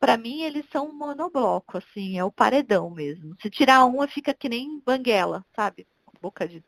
[0.00, 3.36] Para mim, eles são um monobloco, assim, é o paredão mesmo.
[3.40, 5.86] Se tirar uma, fica que nem banguela, sabe?
[6.26, 6.60] Boca de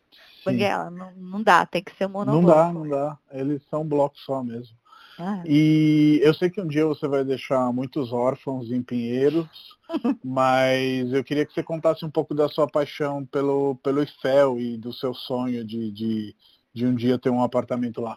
[0.45, 0.89] banguela.
[0.89, 2.47] Não, não dá, tem que ser um monobloco.
[2.47, 3.19] Não dá, não dá.
[3.33, 4.77] Eles são blocos só mesmo.
[5.19, 5.43] Ah.
[5.45, 9.77] E eu sei que um dia você vai deixar muitos órfãos em Pinheiros,
[10.25, 14.77] mas eu queria que você contasse um pouco da sua paixão pelo, pelo Eiffel e
[14.77, 16.37] do seu sonho de, de,
[16.73, 18.17] de um dia ter um apartamento lá.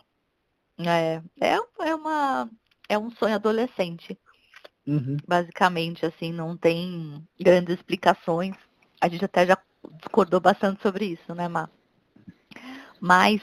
[0.78, 2.48] É, é, é, uma,
[2.88, 4.16] é um sonho adolescente.
[4.86, 5.18] Uhum.
[5.28, 8.56] Basicamente, assim, não tem grandes explicações.
[9.00, 9.58] A gente até já
[9.98, 11.70] discordou bastante sobre isso, né, Má?
[13.00, 13.42] Mas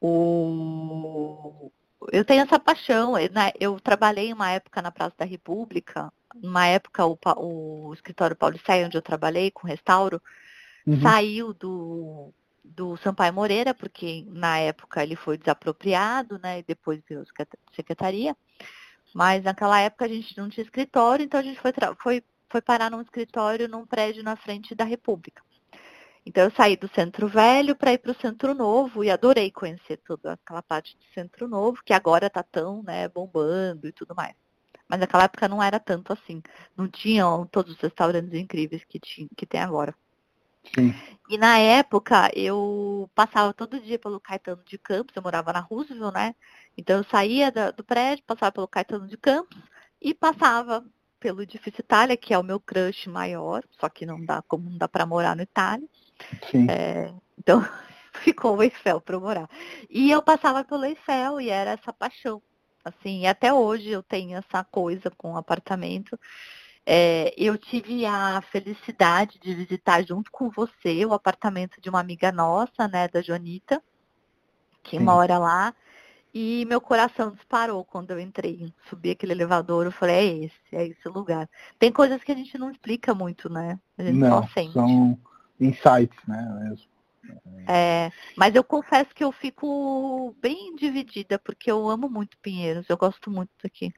[0.00, 1.70] o...
[2.12, 3.14] eu tenho essa paixão.
[3.14, 3.52] Né?
[3.58, 8.96] Eu trabalhei uma época na Praça da República, uma época o, o escritório Paulicéia, onde
[8.96, 10.20] eu trabalhei com restauro,
[10.86, 11.00] uhum.
[11.00, 16.58] saiu do, do Sampaio Moreira, porque na época ele foi desapropriado, né?
[16.58, 17.24] E depois virou
[17.74, 18.36] secretaria.
[19.14, 22.24] Mas naquela época a gente não tinha escritório, então a gente foi, foi
[22.56, 25.42] foi parar num escritório num prédio na frente da República.
[26.24, 29.98] Então eu saí do Centro Velho para ir para o Centro Novo e adorei conhecer
[29.98, 34.34] toda aquela parte do Centro Novo, que agora está tão né, bombando e tudo mais.
[34.88, 36.42] Mas naquela época não era tanto assim.
[36.74, 39.94] Não tinham todos os restaurantes incríveis que, tinha, que tem agora.
[40.74, 40.94] Sim.
[41.28, 46.14] E na época eu passava todo dia pelo Caetano de Campos, eu morava na Roosevelt,
[46.14, 46.34] né?
[46.76, 49.58] Então eu saía do prédio, passava pelo Caetano de Campos
[50.00, 50.84] e passava
[51.26, 54.78] pelo Edifício Itália, que é o meu crush maior, só que não dá como não
[54.78, 55.88] dá para morar no Itália.
[56.70, 57.66] É, então
[58.22, 59.50] ficou o Eiffel para morar.
[59.90, 62.40] E eu passava pelo Eiffel e era essa paixão.
[62.84, 66.16] Assim, e até hoje eu tenho essa coisa com o apartamento.
[66.86, 72.30] É, eu tive a felicidade de visitar junto com você o apartamento de uma amiga
[72.30, 73.82] nossa, né, da Jonita,
[74.84, 75.04] que Sim.
[75.04, 75.74] mora lá.
[76.38, 78.70] E meu coração disparou quando eu entrei.
[78.90, 81.48] Subi aquele elevador, eu falei, é esse, é esse lugar.
[81.78, 83.80] Tem coisas que a gente não explica muito, né?
[83.96, 84.74] A gente não, só sente.
[84.74, 85.18] São
[85.58, 86.60] insights, né?
[86.60, 86.86] Mesmo.
[87.66, 92.98] É, mas eu confesso que eu fico bem dividida, porque eu amo muito Pinheiros, eu
[92.98, 93.90] gosto muito daqui.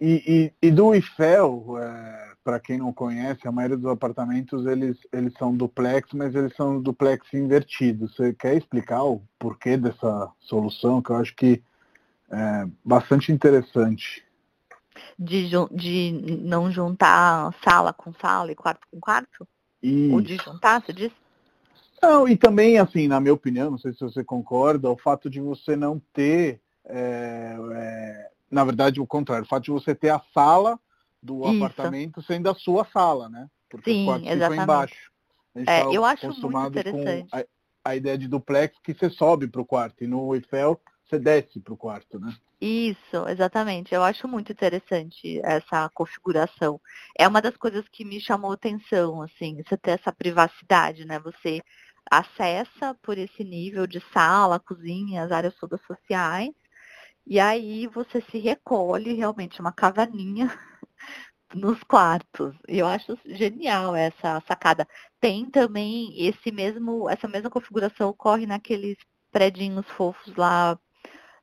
[0.00, 4.96] E, e, e do Eiffel, é, para quem não conhece, a maioria dos apartamentos eles,
[5.12, 8.16] eles são duplex, mas eles são duplex invertidos.
[8.16, 11.62] Você quer explicar o porquê dessa solução, que eu acho que
[12.30, 14.24] é bastante interessante?
[15.18, 19.46] De, de não juntar sala com sala e quarto com quarto?
[19.82, 20.14] Isso.
[20.14, 21.14] Ou de juntar, você disse?
[22.02, 25.40] Não, e também, assim, na minha opinião, não sei se você concorda, o fato de
[25.40, 30.20] você não ter, é, é, na verdade, o contrário, o fato de você ter a
[30.34, 30.78] sala
[31.22, 31.56] do Isso.
[31.56, 33.48] apartamento sendo a sua sala, né?
[33.68, 34.62] Porque Sim, o quarto exatamente.
[34.62, 35.10] embaixo.
[35.54, 37.30] é, tá eu acho muito interessante.
[37.30, 37.44] Com a,
[37.84, 41.60] a ideia de duplex que você sobe para o quarto, e no Eiffel você desce
[41.60, 42.32] para o quarto, né?
[42.60, 43.94] Isso, exatamente.
[43.94, 46.78] Eu acho muito interessante essa configuração.
[47.18, 51.18] É uma das coisas que me chamou atenção, assim, você ter essa privacidade, né?
[51.20, 51.62] Você
[52.10, 56.50] acessa por esse nível de sala, cozinha, as áreas todas sociais,
[57.30, 60.50] e aí você se recolhe realmente uma cavalinha
[61.54, 62.56] nos quartos.
[62.68, 64.84] E eu acho genial essa sacada.
[65.20, 68.96] Tem também esse mesmo, essa mesma configuração ocorre naqueles
[69.30, 70.76] predinhos fofos lá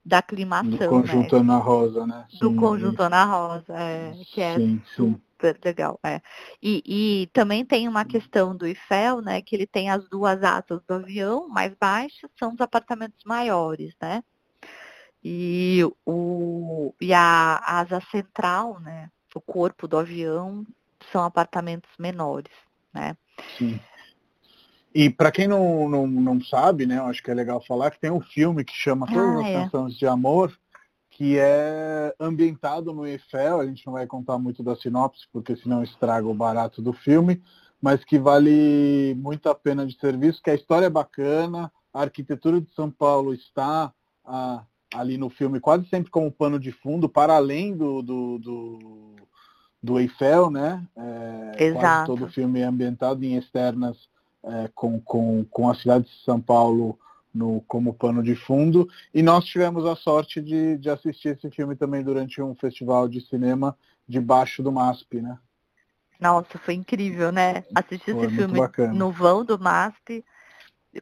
[0.03, 0.71] da aclimação.
[0.71, 1.41] Do conjunto né?
[1.41, 2.25] Ana Rosa, né?
[2.31, 5.61] Sim, do conjunto Ana Rosa, é, que é sim, super sim.
[5.63, 5.97] legal.
[6.03, 6.21] É.
[6.61, 9.41] E, e, também tem uma questão do Eiffel, né?
[9.41, 14.21] Que ele tem as duas asas do avião mais baixas, são os apartamentos maiores, né?
[15.23, 19.09] E, o, e a asa central, né?
[19.35, 20.65] O corpo do avião
[21.11, 22.53] são apartamentos menores,
[22.93, 23.15] né?
[23.57, 23.79] Sim.
[24.93, 27.99] E para quem não, não, não sabe, né, eu acho que é legal falar que
[27.99, 29.63] tem um filme que chama Todas ah, as é.
[29.63, 30.57] Canções de Amor,
[31.11, 35.83] que é ambientado no Eiffel, a gente não vai contar muito da sinopse, porque senão
[35.83, 37.43] estraga o barato do filme,
[37.81, 42.59] mas que vale muito a pena de serviço, que a história é bacana, a arquitetura
[42.59, 43.93] de São Paulo está
[44.25, 49.15] ah, ali no filme quase sempre como pano de fundo, para além do, do, do,
[49.81, 50.85] do Eiffel, né?
[50.95, 51.81] É, Exato.
[51.81, 53.97] Quase todo o filme é ambientado em externas
[54.43, 56.97] é, com, com, com a cidade de São Paulo
[57.33, 58.87] no, como pano de fundo.
[59.13, 63.21] E nós tivemos a sorte de, de assistir esse filme também durante um festival de
[63.21, 65.37] cinema debaixo do MASP, né?
[66.19, 67.63] Nossa, foi incrível, né?
[67.75, 68.93] Assistir foi esse filme bacana.
[68.93, 70.25] no vão do MASP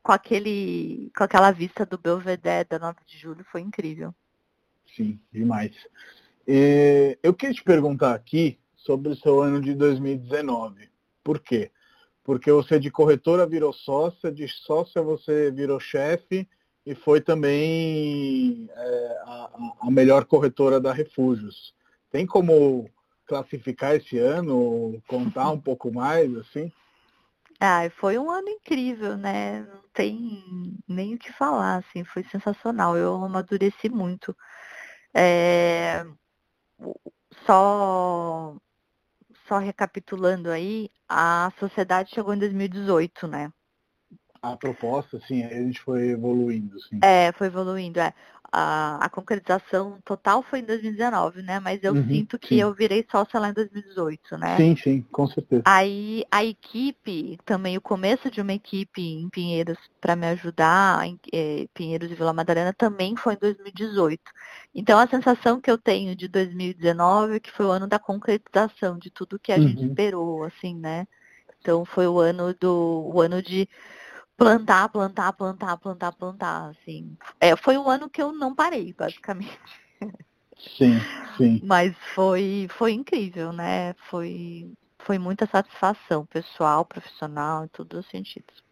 [0.01, 4.13] com aquele com aquela vista do Belvedere da 9 de julho foi incrível.
[4.95, 5.75] Sim, demais.
[6.47, 10.89] E eu queria te perguntar aqui sobre o seu ano de 2019.
[11.23, 11.71] Por quê?
[12.25, 16.49] porque você de corretora virou sócia, de sócia você virou chefe
[16.83, 21.73] e foi também é, a, a, melhor corretora da Refúgios.
[22.11, 22.89] Tem como
[23.27, 26.71] classificar esse ano, contar um pouco mais, assim?
[27.59, 29.61] Ah, foi um ano incrível, né?
[29.61, 32.97] Não tem nem o que falar, assim, foi sensacional.
[32.97, 34.35] Eu amadureci muito.
[35.13, 36.05] É...
[37.45, 38.55] Só
[39.47, 43.51] só recapitulando aí, a sociedade chegou em 2018, né?
[44.41, 46.99] A proposta, sim, a gente foi evoluindo, sim.
[47.01, 48.13] É, foi evoluindo, é.
[48.57, 51.59] A, a concretização total foi em 2019, né?
[51.59, 52.61] Mas eu uhum, sinto que sim.
[52.61, 54.55] eu virei sócia lá em 2018, né?
[54.55, 55.61] Sim, sim, com certeza.
[55.65, 61.19] Aí a equipe, também o começo de uma equipe em Pinheiros para me ajudar, em
[61.33, 64.21] é, Pinheiros e Vila Madalena, também foi em 2018.
[64.73, 68.97] Então a sensação que eu tenho de 2019 é que foi o ano da concretização
[68.97, 69.67] de tudo que a uhum.
[69.67, 71.05] gente esperou, assim, né?
[71.59, 73.67] Então foi o ano do o ano de
[74.37, 77.17] plantar, plantar, plantar, plantar, plantar, assim.
[77.39, 79.59] É, foi o ano que eu não parei, basicamente.
[80.77, 80.99] Sim,
[81.37, 81.61] sim.
[81.63, 83.93] Mas foi, foi incrível, né?
[84.09, 88.63] Foi, foi muita satisfação pessoal, profissional, em todos os sentidos.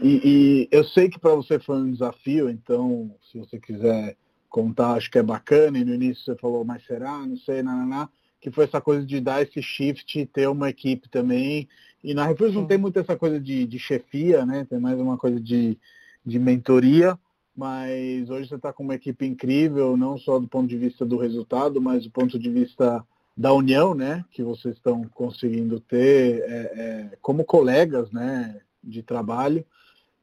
[0.00, 4.16] E, e eu sei que para você foi um desafio, então se você quiser
[4.48, 5.78] contar, acho que é bacana.
[5.78, 7.18] E no início você falou, mas será?
[7.26, 8.08] Não sei, nananá.
[8.42, 11.66] Que foi essa coisa de dar esse shift, ter uma equipe também.
[12.04, 14.66] E na Refúgio não tem muito essa coisa de, de chefia, né?
[14.68, 15.78] Tem mais uma coisa de,
[16.26, 17.18] de mentoria
[17.54, 21.18] mas hoje você está com uma equipe incrível, não só do ponto de vista do
[21.18, 23.04] resultado, mas do ponto de vista
[23.36, 26.72] da união, né, que vocês estão conseguindo ter é,
[27.12, 29.64] é, como colegas, né, de trabalho.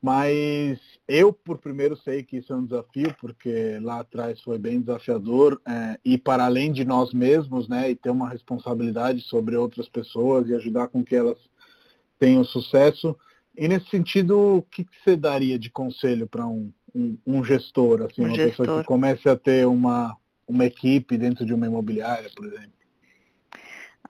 [0.01, 4.79] Mas eu, por primeiro, sei que isso é um desafio, porque lá atrás foi bem
[4.79, 9.89] desafiador é, ir para além de nós mesmos, né, e ter uma responsabilidade sobre outras
[9.89, 11.37] pessoas e ajudar com que elas
[12.17, 13.15] tenham sucesso.
[13.57, 18.03] E nesse sentido, o que, que você daria de conselho para um, um, um, gestor,
[18.03, 18.65] assim, um uma gestor.
[18.65, 20.15] pessoa que comece a ter uma,
[20.47, 22.71] uma equipe dentro de uma imobiliária, por exemplo?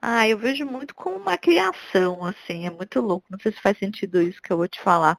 [0.00, 3.26] Ah, eu vejo muito como uma criação, assim, é muito louco.
[3.28, 5.18] Não sei se faz sentido isso que eu vou te falar.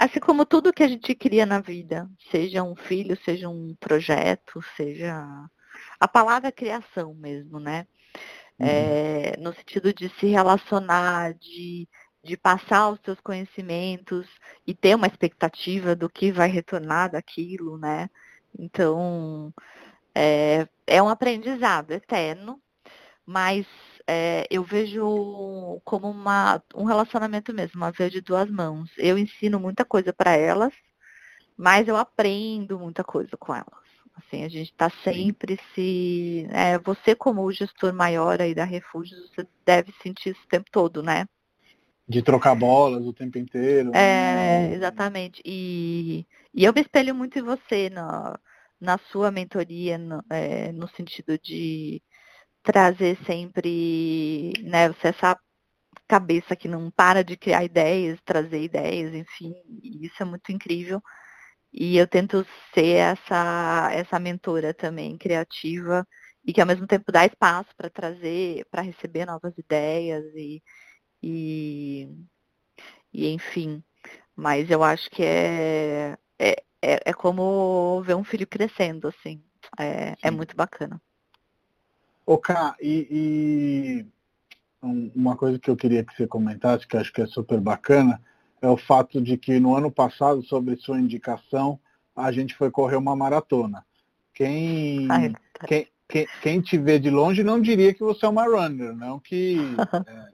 [0.00, 4.62] Assim como tudo que a gente cria na vida, seja um filho, seja um projeto,
[4.74, 5.22] seja
[6.00, 7.86] a palavra criação mesmo, né?
[8.58, 8.66] Uhum.
[8.66, 11.86] É, no sentido de se relacionar, de,
[12.24, 14.26] de passar os seus conhecimentos
[14.66, 18.08] e ter uma expectativa do que vai retornar daquilo, né?
[18.58, 19.52] Então,
[20.14, 22.58] é, é um aprendizado eterno,
[23.30, 23.64] mas
[24.08, 28.90] é, eu vejo como uma, um relacionamento mesmo, uma via de duas mãos.
[28.98, 30.72] Eu ensino muita coisa para elas,
[31.56, 33.88] mas eu aprendo muita coisa com elas.
[34.16, 36.48] Assim, a gente está sempre se.
[36.50, 40.68] É, você, como o gestor maior aí da Refúgios, você deve sentir isso o tempo
[40.72, 41.24] todo, né?
[42.08, 43.92] De trocar bolas o tempo inteiro.
[43.94, 45.40] É, exatamente.
[45.44, 48.36] E, e eu me espelho muito em você na,
[48.80, 52.02] na sua mentoria, no, é, no sentido de
[52.62, 55.38] trazer sempre, né, você essa
[56.08, 61.02] cabeça que não para de criar ideias, trazer ideias, enfim, isso é muito incrível.
[61.72, 66.06] E eu tento ser essa, essa mentora também criativa
[66.44, 70.62] e que ao mesmo tempo dá espaço para trazer, para receber novas ideias e,
[71.22, 72.08] e,
[73.12, 73.82] e, enfim.
[74.36, 79.42] Mas eu acho que é, é, é, é como ver um filho crescendo, assim.
[79.78, 81.00] É, é muito bacana.
[82.26, 84.06] Ô, Ká, e, e,
[85.14, 88.20] uma coisa que eu queria que você comentasse, que acho que é super bacana,
[88.62, 91.78] é o fato de que no ano passado, sobre sua indicação,
[92.14, 93.84] a gente foi correr uma maratona.
[94.34, 95.32] Quem, Ai,
[95.66, 99.18] quem, quem, quem, te vê de longe não diria que você é uma runner, não
[99.18, 99.56] que
[100.06, 100.32] é, é,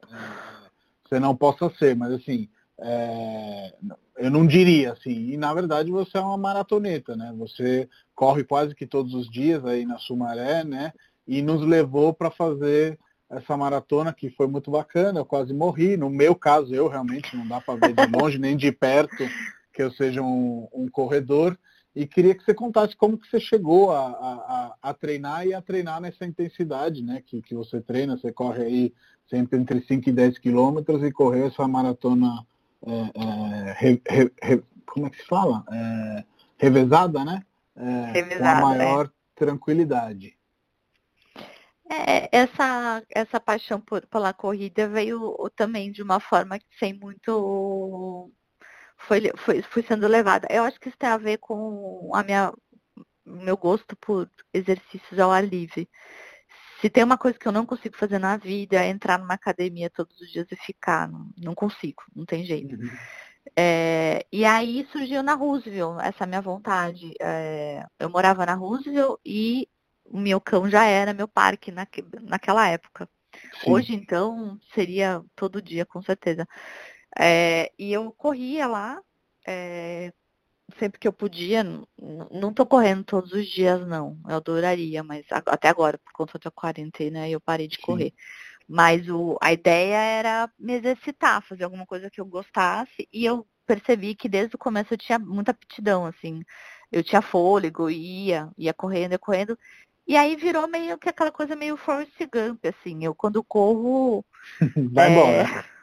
[1.04, 3.74] você não possa ser, mas assim, é,
[4.16, 5.30] eu não diria assim.
[5.30, 7.32] E na verdade você é uma maratoneta, né?
[7.38, 10.92] Você corre quase que todos os dias aí na Sumaré, né?
[11.26, 15.20] E nos levou para fazer essa maratona que foi muito bacana.
[15.20, 15.96] Eu quase morri.
[15.96, 19.24] No meu caso, eu realmente não dá para ver de longe nem de perto
[19.72, 21.58] que eu seja um, um, corredor.
[21.94, 25.60] E queria que você contasse como que você chegou a, a, a, treinar e a
[25.60, 27.22] treinar nessa intensidade, né?
[27.24, 28.94] Que, que você treina, você corre aí
[29.28, 32.46] sempre entre 5 e 10 quilômetros e correu essa maratona
[32.86, 35.64] é, é, re, re, re, como é que se fala?
[35.70, 36.24] É,
[36.56, 37.42] revezada, né?
[37.76, 40.35] É, revezada, com a maior tranquilidade.
[41.90, 48.32] É, essa, essa paixão por, pela corrida veio também de uma forma sem muito.
[48.98, 50.48] Foi, foi, foi sendo levada.
[50.50, 52.52] Eu acho que isso tem a ver com a minha,
[53.24, 55.88] meu gosto por exercícios ao ar livre.
[56.80, 59.88] Se tem uma coisa que eu não consigo fazer na vida é entrar numa academia
[59.90, 61.08] todos os dias e ficar.
[61.08, 62.74] Não, não consigo, não tem jeito.
[62.76, 62.90] Uhum.
[63.54, 67.14] É, e aí surgiu na Roosevelt essa minha vontade.
[67.20, 69.68] É, eu morava na Roosevelt e
[70.10, 73.08] o meu cão já era meu parque naque, naquela época.
[73.62, 73.72] Sim.
[73.72, 76.46] Hoje, então, seria todo dia, com certeza.
[77.18, 79.00] É, e eu corria lá,
[79.46, 80.12] é,
[80.78, 81.64] sempre que eu podia.
[82.30, 84.18] Não estou correndo todos os dias, não.
[84.28, 87.82] Eu adoraria, mas até agora, por conta da quarentena, eu parei de Sim.
[87.82, 88.14] correr.
[88.68, 93.08] Mas o, a ideia era me exercitar, fazer alguma coisa que eu gostasse.
[93.12, 96.42] E eu percebi que desde o começo eu tinha muita aptidão, assim.
[96.90, 99.58] Eu tinha fôlego, ia, ia correndo, ia correndo.
[100.06, 103.04] E aí virou meio que aquela coisa meio Forrest Gump, assim.
[103.04, 104.24] Eu quando corro.
[104.92, 105.12] Vai é...
[105.12, 105.64] embora.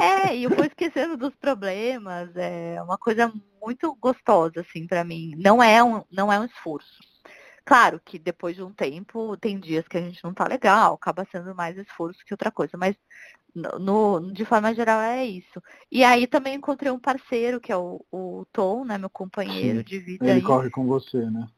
[0.00, 2.30] É, e eu vou esquecendo dos problemas.
[2.36, 5.34] É uma coisa muito gostosa, assim, para mim.
[5.36, 7.00] Não é, um, não é um esforço.
[7.64, 11.26] Claro que depois de um tempo, tem dias que a gente não tá legal, acaba
[11.30, 12.96] sendo mais esforço que outra coisa, mas
[13.54, 15.62] no, no de forma geral é isso.
[15.90, 19.84] E aí também encontrei um parceiro, que é o, o Tom, né, meu companheiro Sim,
[19.84, 20.24] de vida.
[20.24, 20.42] Ele aí.
[20.42, 21.48] corre com você, né?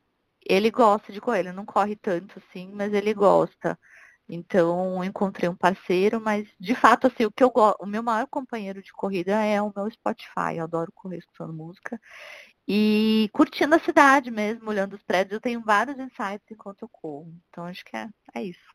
[0.46, 3.78] Ele gosta de correr, ele não corre tanto assim, mas ele gosta.
[4.28, 8.26] Então, encontrei um parceiro, mas de fato, assim, o que eu gosto, o meu maior
[8.26, 10.56] companheiro de corrida é o meu Spotify.
[10.56, 12.00] Eu adoro correr escutando música.
[12.66, 17.34] E curtindo a cidade mesmo, olhando os prédios, eu tenho vários insights enquanto eu corro.
[17.50, 18.74] Então, acho que é, é isso.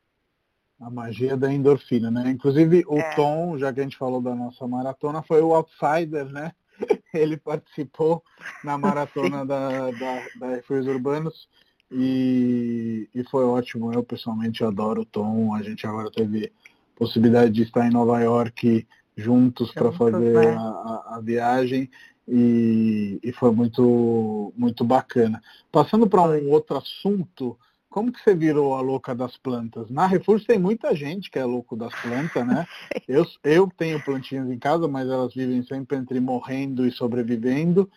[0.80, 2.30] A magia da endorfina, né?
[2.30, 3.16] Inclusive, o é.
[3.16, 6.54] Tom, já que a gente falou da nossa maratona, foi o outsider, né?
[7.14, 8.24] Ele participou
[8.64, 11.48] na maratona da, da, da Refúgios Urbanos
[11.92, 13.94] e, e foi ótimo.
[13.94, 15.54] Eu pessoalmente adoro o Tom.
[15.56, 16.52] A gente agora teve
[16.96, 20.56] possibilidade de estar em Nova York juntos para fazer né?
[20.56, 21.90] a, a, viagem
[22.28, 25.42] e, e, foi muito, muito bacana.
[25.72, 27.58] Passando para um outro assunto,
[27.90, 29.90] como que você virou a louca das plantas?
[29.90, 32.66] Na Refúgio tem muita gente que é louco das plantas, né?
[33.08, 37.90] Eu, eu tenho plantinhas em casa, mas elas vivem sempre entre morrendo e sobrevivendo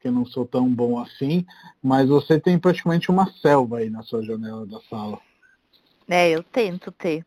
[0.00, 1.44] porque não sou tão bom assim,
[1.82, 5.20] mas você tem praticamente uma selva aí na sua janela da sala.
[6.08, 7.24] É, eu tento ter.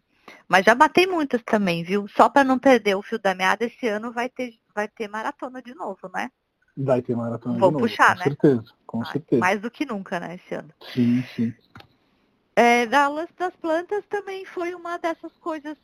[0.47, 2.07] Mas já batei muitas também, viu?
[2.07, 5.61] Só para não perder o fio da meada, esse ano vai ter, vai ter maratona
[5.61, 6.31] de novo, né?
[6.75, 7.85] Vai ter maratona Vou de novo.
[7.85, 8.23] puxar, com né?
[8.23, 9.39] certeza, com certeza.
[9.39, 10.73] Mais do que nunca, né, esse ano.
[10.93, 11.53] Sim, sim.
[12.55, 15.77] É, da lance das plantas também foi uma dessas coisas,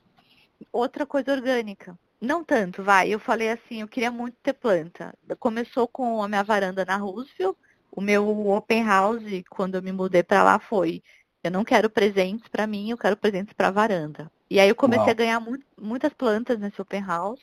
[0.72, 1.98] outra coisa orgânica.
[2.22, 3.10] Não tanto, vai.
[3.10, 5.14] Eu falei assim, eu queria muito ter planta.
[5.40, 7.56] Começou com a minha varanda na Roosevelt.
[7.92, 11.02] O meu open house, quando eu me mudei para lá, foi
[11.44, 14.30] eu não quero presentes para mim, eu quero presentes para a varanda.
[14.50, 15.12] E aí eu comecei Uau.
[15.12, 17.42] a ganhar mu muitas plantas nesse open house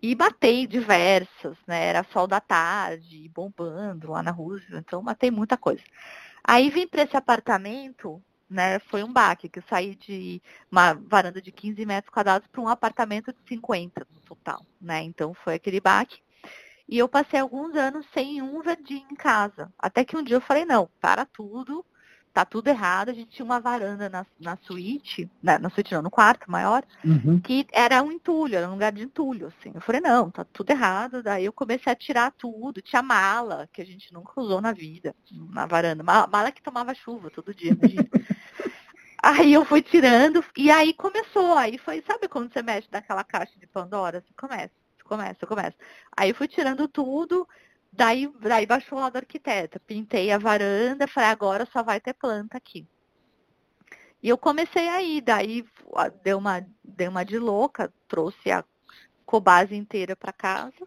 [0.00, 1.86] e batei diversas, né?
[1.86, 5.82] Era sol da tarde, bombando lá na Roosevelt, então matei muita coisa.
[6.44, 11.40] Aí vim para esse apartamento né, foi um baque, que eu saí de uma varanda
[11.40, 15.02] de 15 metros quadrados para um apartamento de 50 no total, né?
[15.02, 16.20] Então foi aquele baque.
[16.88, 19.72] E eu passei alguns anos sem um verdinho em casa.
[19.78, 21.86] Até que um dia eu falei, não, para tudo,
[22.32, 23.10] tá tudo errado.
[23.10, 26.84] A gente tinha uma varanda na, na suíte, na, na suíte não, no quarto maior,
[27.04, 27.40] uhum.
[27.40, 29.72] que era um entulho, era um lugar de entulho, assim.
[29.74, 31.22] Eu falei, não, tá tudo errado.
[31.22, 32.82] Daí eu comecei a tirar tudo.
[32.82, 35.14] Tinha mala, que a gente nunca usou na vida,
[35.50, 36.02] na varanda.
[36.02, 38.08] Mala, mala que tomava chuva todo dia, imagina.
[39.22, 41.54] Aí eu fui tirando, e aí começou.
[41.54, 44.22] Aí foi, sabe quando você mexe naquela caixa de Pandora?
[44.22, 45.76] Você começa, você começa, você começa.
[46.16, 47.46] Aí eu fui tirando tudo,
[47.92, 49.80] daí, daí baixou lá do arquiteta.
[49.80, 52.86] Pintei a varanda, falei, agora só vai ter planta aqui.
[54.22, 55.64] E eu comecei aí, daí
[56.22, 58.64] deu uma, deu uma de louca, trouxe a
[59.24, 60.86] cobase inteira para casa.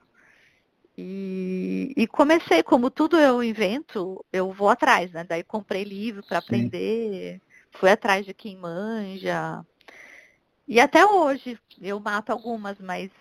[0.95, 5.23] E, e, comecei, como tudo eu invento, eu vou atrás, né?
[5.23, 7.41] Daí comprei livro para aprender
[7.73, 9.65] fui atrás de quem manja.
[10.67, 13.11] E até hoje eu mato algumas, mas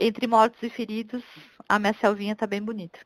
[0.00, 1.22] entre mortos e feridos,
[1.68, 2.98] a minha selvinha tá bem bonita.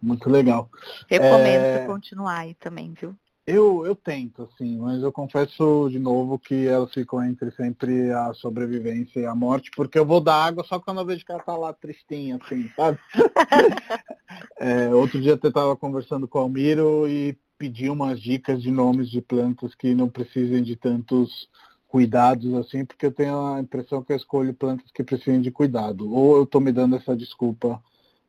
[0.00, 0.70] Muito legal.
[1.08, 1.86] Recomendo é...
[1.86, 3.14] continuar aí também, viu?
[3.44, 8.32] Eu, eu tento, assim, mas eu confesso de novo que elas ficam entre sempre a
[8.34, 11.42] sobrevivência e a morte, porque eu vou dar água só quando eu vejo que ela
[11.42, 12.98] tá lá tristinha, assim, sabe?
[14.60, 19.10] é, outro dia eu estava conversando com o Almiro e pedir umas dicas de nomes
[19.10, 21.48] de plantas que não precisem de tantos
[21.92, 26.10] cuidados assim, porque eu tenho a impressão que eu escolho plantas que precisem de cuidado.
[26.10, 27.78] Ou eu estou me dando essa desculpa.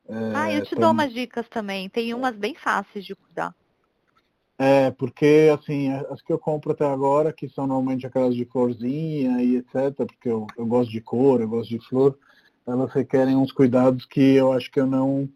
[0.05, 0.81] É, ah, eu te pra...
[0.81, 1.87] dou umas dicas também.
[1.87, 3.55] Tem umas bem fáceis de cuidar.
[4.59, 9.41] É, porque assim, as que eu compro até agora, que são normalmente aquelas de florzinha
[9.41, 12.19] e etc, porque eu, eu gosto de cor, eu gosto de flor,
[12.67, 15.29] elas requerem uns cuidados que eu acho que eu não,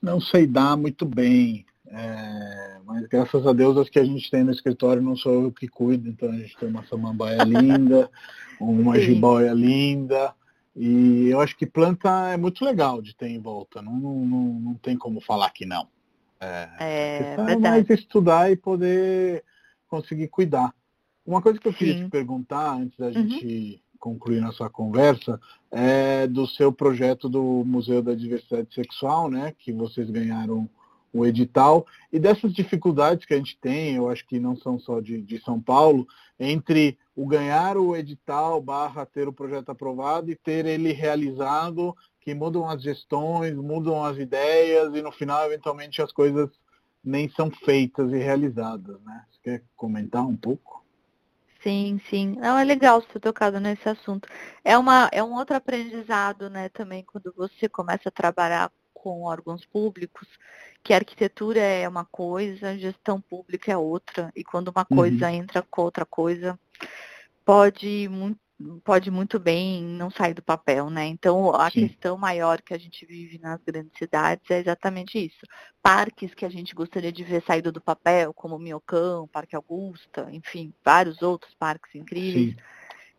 [0.00, 1.66] não sei dar muito bem.
[1.94, 5.52] É, mas graças a Deus as que a gente tem no escritório não sou eu
[5.52, 8.10] que cuido, então a gente tem uma samambaia linda,
[8.58, 9.02] uma Sim.
[9.02, 10.34] jiboia linda.
[10.74, 14.44] E eu acho que planta é muito legal de ter em volta, não, não, não,
[14.54, 15.86] não tem como falar que não.
[16.40, 19.44] É, é, é mais estudar e poder
[19.86, 20.74] conseguir cuidar.
[21.26, 22.04] Uma coisa que eu queria Sim.
[22.04, 23.12] te perguntar antes da uhum.
[23.12, 25.38] gente concluir nossa conversa
[25.70, 29.54] é do seu projeto do Museu da Diversidade Sexual, né?
[29.56, 30.68] Que vocês ganharam
[31.12, 35.00] o edital e dessas dificuldades que a gente tem, eu acho que não são só
[35.00, 36.06] de, de São Paulo,
[36.40, 42.34] entre o ganhar o edital barra ter o projeto aprovado e ter ele realizado, que
[42.34, 46.48] mudam as gestões, mudam as ideias e no final, eventualmente, as coisas
[47.04, 49.00] nem são feitas e realizadas.
[49.02, 49.24] Né?
[49.30, 50.82] Você quer comentar um pouco?
[51.62, 52.36] Sim, sim.
[52.40, 54.28] Não, é legal você ter tocado nesse assunto.
[54.64, 58.70] É, uma, é um outro aprendizado, né, também, quando você começa a trabalhar
[59.02, 60.28] com órgãos públicos,
[60.80, 64.96] que arquitetura é uma coisa, gestão pública é outra, e quando uma uhum.
[64.96, 66.56] coisa entra com outra coisa,
[67.44, 68.08] pode
[68.84, 71.04] pode muito bem não sair do papel, né?
[71.06, 71.88] Então a Sim.
[71.88, 75.44] questão maior que a gente vive nas grandes cidades é exatamente isso.
[75.82, 80.28] Parques que a gente gostaria de ver saído do papel, como o Miocão, Parque Augusta,
[80.30, 82.56] enfim, vários outros parques incríveis Sim.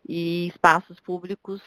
[0.08, 1.60] e espaços públicos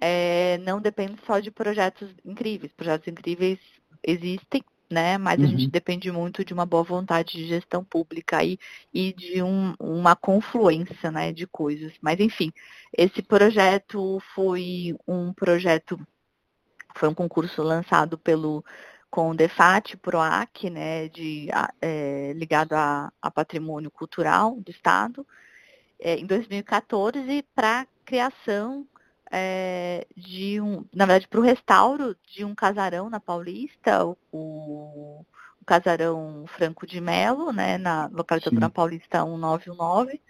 [0.00, 2.72] é, não dependem só de projetos incríveis.
[2.72, 3.58] Projetos incríveis
[4.02, 5.18] existem, né?
[5.18, 5.46] Mas uhum.
[5.46, 8.58] a gente depende muito de uma boa vontade de gestão pública aí
[8.92, 11.92] e de um, uma confluência, né, de coisas.
[12.00, 12.52] Mas enfim,
[12.96, 15.98] esse projeto foi um projeto,
[16.94, 18.64] foi um concurso lançado pelo
[19.10, 21.48] com o Defat Proac, né, de,
[21.80, 25.26] é, ligado a, a, patrimônio cultural do Estado,
[25.98, 28.86] é, em 2014 para criação
[29.30, 35.26] é, de um, na verdade, para o restauro de um casarão na Paulista, o, o,
[35.66, 40.22] casarão Franco de Melo, né, na localidade na Paulista 1919,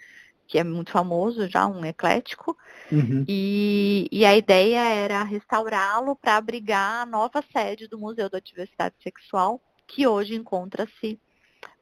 [0.47, 2.57] que é muito famoso já, um eclético.
[2.91, 3.25] Uhum.
[3.29, 8.95] E, e a ideia era restaurá-lo para abrigar a nova sede do Museu da Diversidade
[9.03, 11.21] Sexual, que hoje encontra-se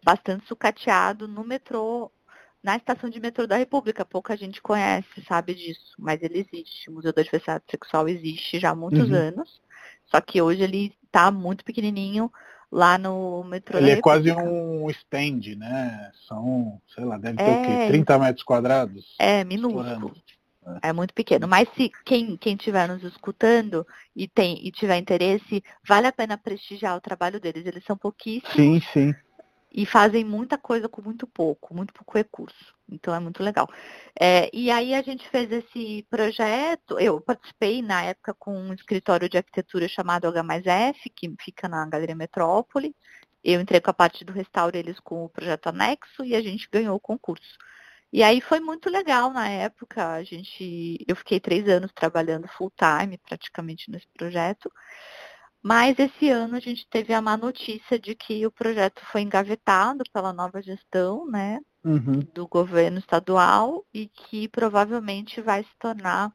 [0.03, 2.11] bastante sucateado no metrô
[2.65, 4.07] na estação de metrô da República.
[4.07, 6.89] Pouca gente conhece, sabe disso, mas ele existe.
[6.89, 9.17] O Museu da Diversidade Sexual existe já há muitos uhum.
[9.17, 9.61] anos,
[10.07, 12.33] só que hoje ele está muito pequenininho
[12.73, 16.11] lá no metrô Ele é quase um stand, né?
[16.27, 17.53] São, sei lá, deve ter é...
[17.53, 17.87] o quê?
[17.89, 19.15] 30 metros quadrados?
[19.19, 20.17] É, minúsculo.
[20.83, 20.89] É.
[20.89, 20.93] é.
[20.93, 21.47] muito pequeno.
[21.47, 23.87] Mas se quem, quem estiver nos escutando
[24.17, 27.67] e, tem, e tiver interesse, vale a pena prestigiar o trabalho deles.
[27.67, 28.55] Eles são pouquíssimos.
[28.55, 29.15] Sim, sim
[29.75, 32.73] e fazem muita coisa com muito pouco, muito pouco recurso.
[32.89, 33.69] Então é muito legal.
[34.19, 39.29] É, e aí a gente fez esse projeto, eu participei na época com um escritório
[39.29, 42.95] de arquitetura chamado H mais F, que fica na Galeria Metrópole.
[43.43, 46.69] Eu entrei com a parte do restauro, eles com o projeto anexo e a gente
[46.71, 47.59] ganhou o concurso.
[48.13, 50.13] E aí foi muito legal na época.
[50.13, 54.73] A gente, eu fiquei três anos trabalhando full time praticamente nesse projeto.
[55.65, 60.05] Mas esse ano a gente teve a má notícia de que o projeto foi engavetado
[60.13, 62.21] pela nova gestão, né, uhum.
[62.35, 66.31] do governo estadual e que provavelmente vai se tornar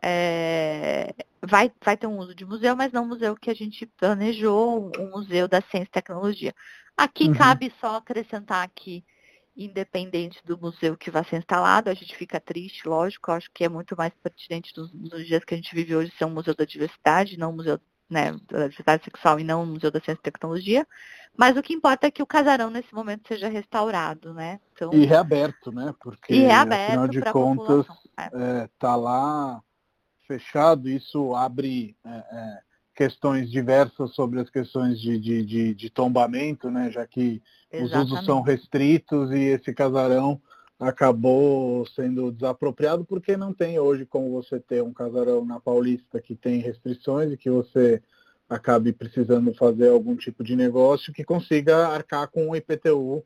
[0.00, 3.84] é, vai, vai ter um uso de museu, mas não um museu que a gente
[3.84, 6.54] planejou, um museu da ciência e tecnologia.
[6.96, 7.34] Aqui uhum.
[7.34, 9.04] cabe só acrescentar que,
[9.56, 13.68] independente do museu que vai ser instalado, a gente fica triste, lógico, acho que é
[13.68, 16.64] muito mais pertinente nos, nos dias que a gente vive hoje ser um museu da
[16.64, 20.30] diversidade, não um museu né, da diversidade sexual e não o Museu da Ciência e
[20.30, 20.86] Tecnologia.
[21.36, 24.58] Mas o que importa é que o casarão nesse momento seja restaurado, né?
[24.72, 25.94] Então, e reaberto, né?
[26.00, 28.62] Porque e reaberto afinal de contas está é.
[28.62, 29.60] é, tá lá
[30.26, 32.58] fechado, isso abre é, é,
[32.94, 36.90] questões diversas sobre as questões de, de, de, de tombamento, né?
[36.90, 38.06] Já que Exatamente.
[38.06, 40.40] os usos são restritos e esse casarão
[40.78, 46.34] acabou sendo desapropriado porque não tem hoje como você ter um casarão na Paulista que
[46.34, 48.02] tem restrições e que você
[48.48, 53.24] acabe precisando fazer algum tipo de negócio que consiga arcar com o IPTU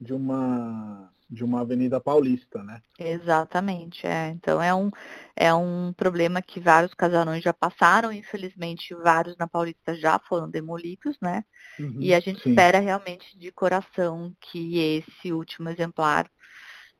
[0.00, 2.80] de uma de uma avenida paulista, né?
[2.98, 4.28] Exatamente, é.
[4.28, 4.90] Então é um,
[5.34, 11.18] é um problema que vários casarões já passaram, infelizmente vários na Paulista já foram demolidos,
[11.20, 11.44] né?
[11.80, 12.50] Uhum, e a gente sim.
[12.50, 16.30] espera realmente de coração que esse último exemplar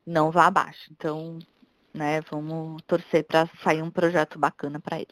[0.07, 0.89] não vá abaixo.
[0.91, 1.37] Então,
[1.93, 5.07] né, vamos torcer para sair um projeto bacana para ele.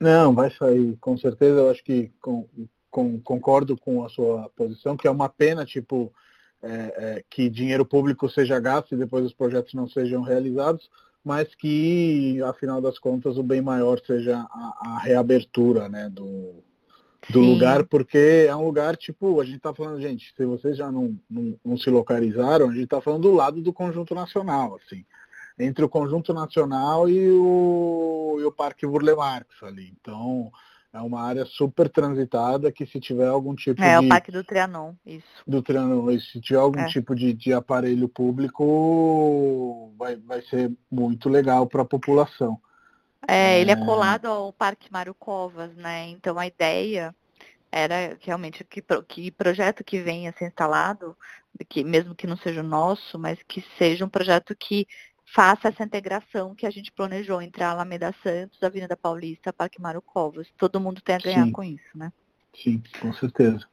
[0.00, 1.60] Não, vai sair, com certeza.
[1.60, 2.48] Eu acho que com,
[2.90, 6.10] com, concordo com a sua posição, que é uma pena, tipo,
[6.62, 10.88] é, é, que dinheiro público seja gasto e depois os projetos não sejam realizados,
[11.22, 16.39] mas que, afinal das contas, o bem maior seja a, a reabertura né, do,
[17.28, 20.90] do lugar, porque é um lugar, tipo, a gente está falando, gente, se vocês já
[20.90, 25.04] não, não, não se localizaram, a gente está falando do lado do conjunto nacional, assim,
[25.58, 29.92] entre o conjunto nacional e o, e o Parque Burle Marx ali.
[30.00, 30.50] Então,
[30.92, 33.92] é uma área super transitada que se tiver algum tipo é, de...
[33.92, 35.26] É, o Parque do Trianon, isso.
[35.46, 36.32] Do Trianon, isso.
[36.32, 36.88] Se tiver algum é.
[36.88, 42.58] tipo de, de aparelho público, vai, vai ser muito legal para a população.
[43.26, 46.08] É, ele é, é colado ao Parque Mário Covas, né?
[46.08, 47.14] Então a ideia
[47.70, 51.16] era realmente que, que projeto que venha a ser instalado,
[51.68, 54.86] que mesmo que não seja o nosso, mas que seja um projeto que
[55.32, 59.80] faça essa integração que a gente planejou entre a Alameda Santos, a Avenida Paulista, Parque
[59.80, 60.48] Mário Covas.
[60.58, 61.52] Todo mundo tem a ganhar Sim.
[61.52, 62.12] com isso, né?
[62.52, 63.64] Sim, com certeza.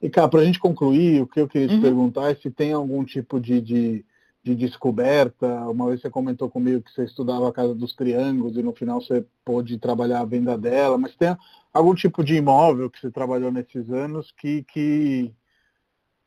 [0.00, 1.82] E, cara, para a gente concluir, o que eu queria te uhum.
[1.82, 4.04] perguntar é se tem algum tipo de, de
[4.42, 5.46] de descoberta.
[5.68, 9.00] Uma vez você comentou comigo que você estudava a Casa dos Triângulos e no final
[9.00, 11.36] você pôde trabalhar a venda dela, mas tem
[11.72, 15.32] algum tipo de imóvel que você trabalhou nesses anos que, que,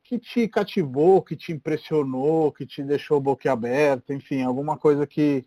[0.03, 5.43] que te cativou, que te impressionou, que te deixou boquiaberta, enfim, alguma coisa que,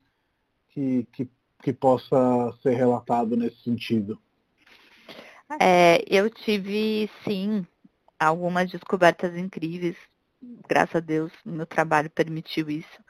[0.71, 1.29] que, que,
[1.63, 4.19] que possa ser relatado nesse sentido?
[5.61, 7.65] É, eu tive, sim,
[8.19, 9.97] algumas descobertas incríveis.
[10.69, 13.03] Graças a Deus, meu trabalho permitiu isso.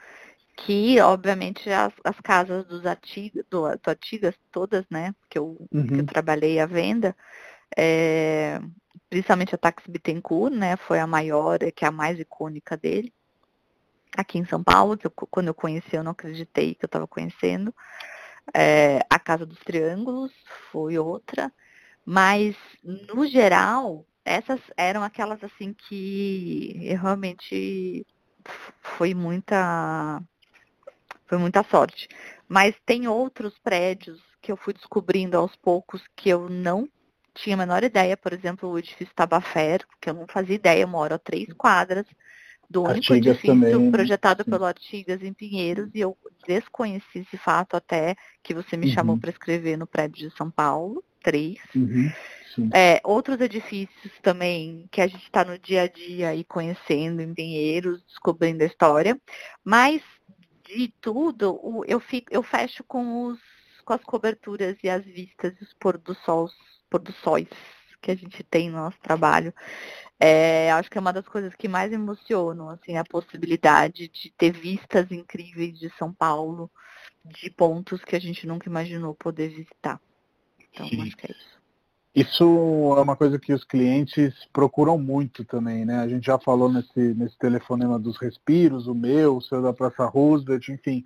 [0.55, 5.87] Que, obviamente, as, as casas dos artigos, do, do Artigas, todas, né, que eu, uhum.
[5.87, 7.15] que eu trabalhei à venda,
[7.77, 8.59] é,
[9.09, 13.13] principalmente a Tax Bittencourt, né, foi a maior, que é a mais icônica dele,
[14.15, 17.07] aqui em São Paulo, que eu, quando eu conheci eu não acreditei que eu estava
[17.07, 17.73] conhecendo.
[18.53, 20.31] É, a Casa dos Triângulos
[20.71, 21.51] foi outra,
[22.05, 28.05] mas no geral essas eram aquelas assim que realmente
[28.97, 30.21] foi muita
[31.25, 32.07] foi muita sorte.
[32.47, 36.87] Mas tem outros prédios que eu fui descobrindo aos poucos que eu não
[37.33, 40.87] tinha a menor ideia, por exemplo, o edifício Tabafer, que eu não fazia ideia, eu
[40.87, 42.05] moro a três quadras
[42.69, 44.49] do único Artigas edifício também, projetado sim.
[44.49, 46.17] pelo Artigas em Pinheiros, e eu
[46.47, 48.93] desconheci esse fato até que você me uhum.
[48.93, 51.59] chamou para escrever no prédio de São Paulo, três.
[51.75, 52.11] Uhum.
[52.73, 57.33] É, outros edifícios também que a gente está no dia a dia e conhecendo em
[57.33, 59.19] Pinheiros, descobrindo a história.
[59.63, 60.01] Mas
[60.65, 63.39] de tudo, eu, fico, eu fecho com, os,
[63.85, 66.49] com as coberturas e as vistas e os pôr do sol,
[66.89, 67.47] pôr do sóis
[68.01, 69.53] que a gente tem no nosso trabalho.
[70.19, 74.51] É, acho que é uma das coisas que mais emocionam, assim, a possibilidade de ter
[74.51, 76.71] vistas incríveis de São Paulo,
[77.23, 79.99] de pontos que a gente nunca imaginou poder visitar.
[80.77, 81.01] Então, Sim.
[81.01, 81.57] acho que é isso.
[82.15, 82.43] Isso
[82.97, 85.99] é uma coisa que os clientes procuram muito também, né?
[85.99, 90.05] A gente já falou nesse, nesse telefonema dos respiros, o meu, o seu da Praça
[90.05, 91.05] Roosevelt, enfim.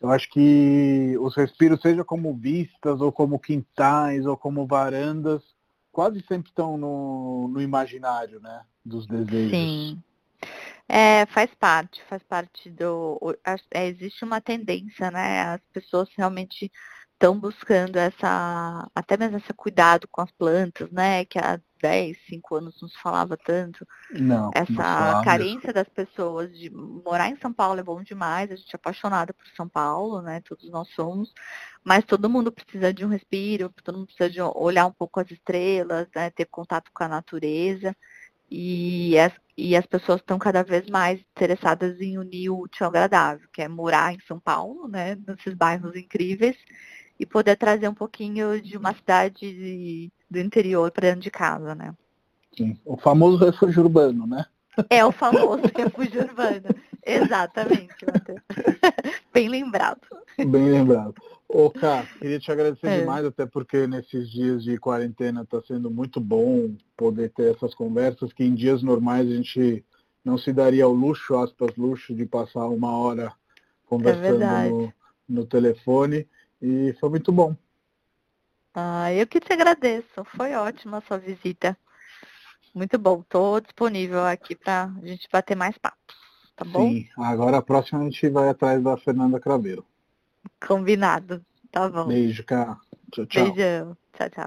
[0.00, 5.42] Eu acho que os respiros, seja como vistas, ou como quintais, ou como varandas,
[5.90, 8.62] quase sempre estão no, no imaginário, né?
[8.84, 9.50] Dos desejos.
[9.50, 10.02] Sim.
[10.88, 13.18] É, faz parte, faz parte do.
[13.72, 15.42] É, existe uma tendência, né?
[15.54, 16.70] As pessoas realmente
[17.24, 21.24] estão buscando essa, até mesmo esse cuidado com as plantas, né?
[21.24, 23.86] Que há 10, 5 anos não se falava tanto.
[24.10, 24.50] Não.
[24.54, 28.74] Essa não carência das pessoas de morar em São Paulo é bom demais, a gente
[28.74, 30.42] é apaixonada por São Paulo, né?
[30.42, 31.32] Todos nós somos,
[31.82, 35.30] mas todo mundo precisa de um respiro, todo mundo precisa de olhar um pouco as
[35.30, 36.28] estrelas, né?
[36.30, 37.96] ter contato com a natureza.
[38.50, 42.90] E as, e as pessoas estão cada vez mais interessadas em unir o útil ao
[42.90, 46.56] agradável, que é morar em São Paulo, né, nesses bairros incríveis,
[47.18, 51.94] e poder trazer um pouquinho de uma cidade do interior para dentro de casa, né?
[52.56, 54.44] Sim, o famoso refúgio urbano, né?
[54.90, 56.68] É o famoso refúgio urbano.
[57.04, 58.40] Exatamente, Matheus.
[59.32, 60.00] Bem lembrado.
[60.38, 61.14] Bem lembrado.
[61.48, 63.00] Ô, Cá, queria te agradecer é.
[63.00, 68.32] demais, até porque nesses dias de quarentena está sendo muito bom poder ter essas conversas,
[68.32, 69.84] que em dias normais a gente
[70.24, 73.32] não se daria o luxo, aspas, luxo, de passar uma hora
[73.86, 74.92] conversando é no,
[75.28, 76.26] no telefone.
[76.64, 77.54] E foi muito bom.
[78.74, 80.24] Ah, eu que te agradeço.
[80.34, 81.76] Foi ótima a sua visita.
[82.74, 83.20] Muito bom.
[83.20, 86.16] Estou disponível aqui para a gente bater mais papos.
[86.56, 86.88] Tá bom?
[86.88, 87.06] Sim.
[87.18, 89.84] Agora a próxima a gente vai atrás da Fernanda Craveiro.
[90.66, 91.44] Combinado.
[91.70, 92.08] Tá bom.
[92.08, 92.78] Beijo, cara.
[93.12, 93.52] Tchau, tchau.
[93.52, 93.96] Beijão.
[94.16, 94.42] Tchau, tchau.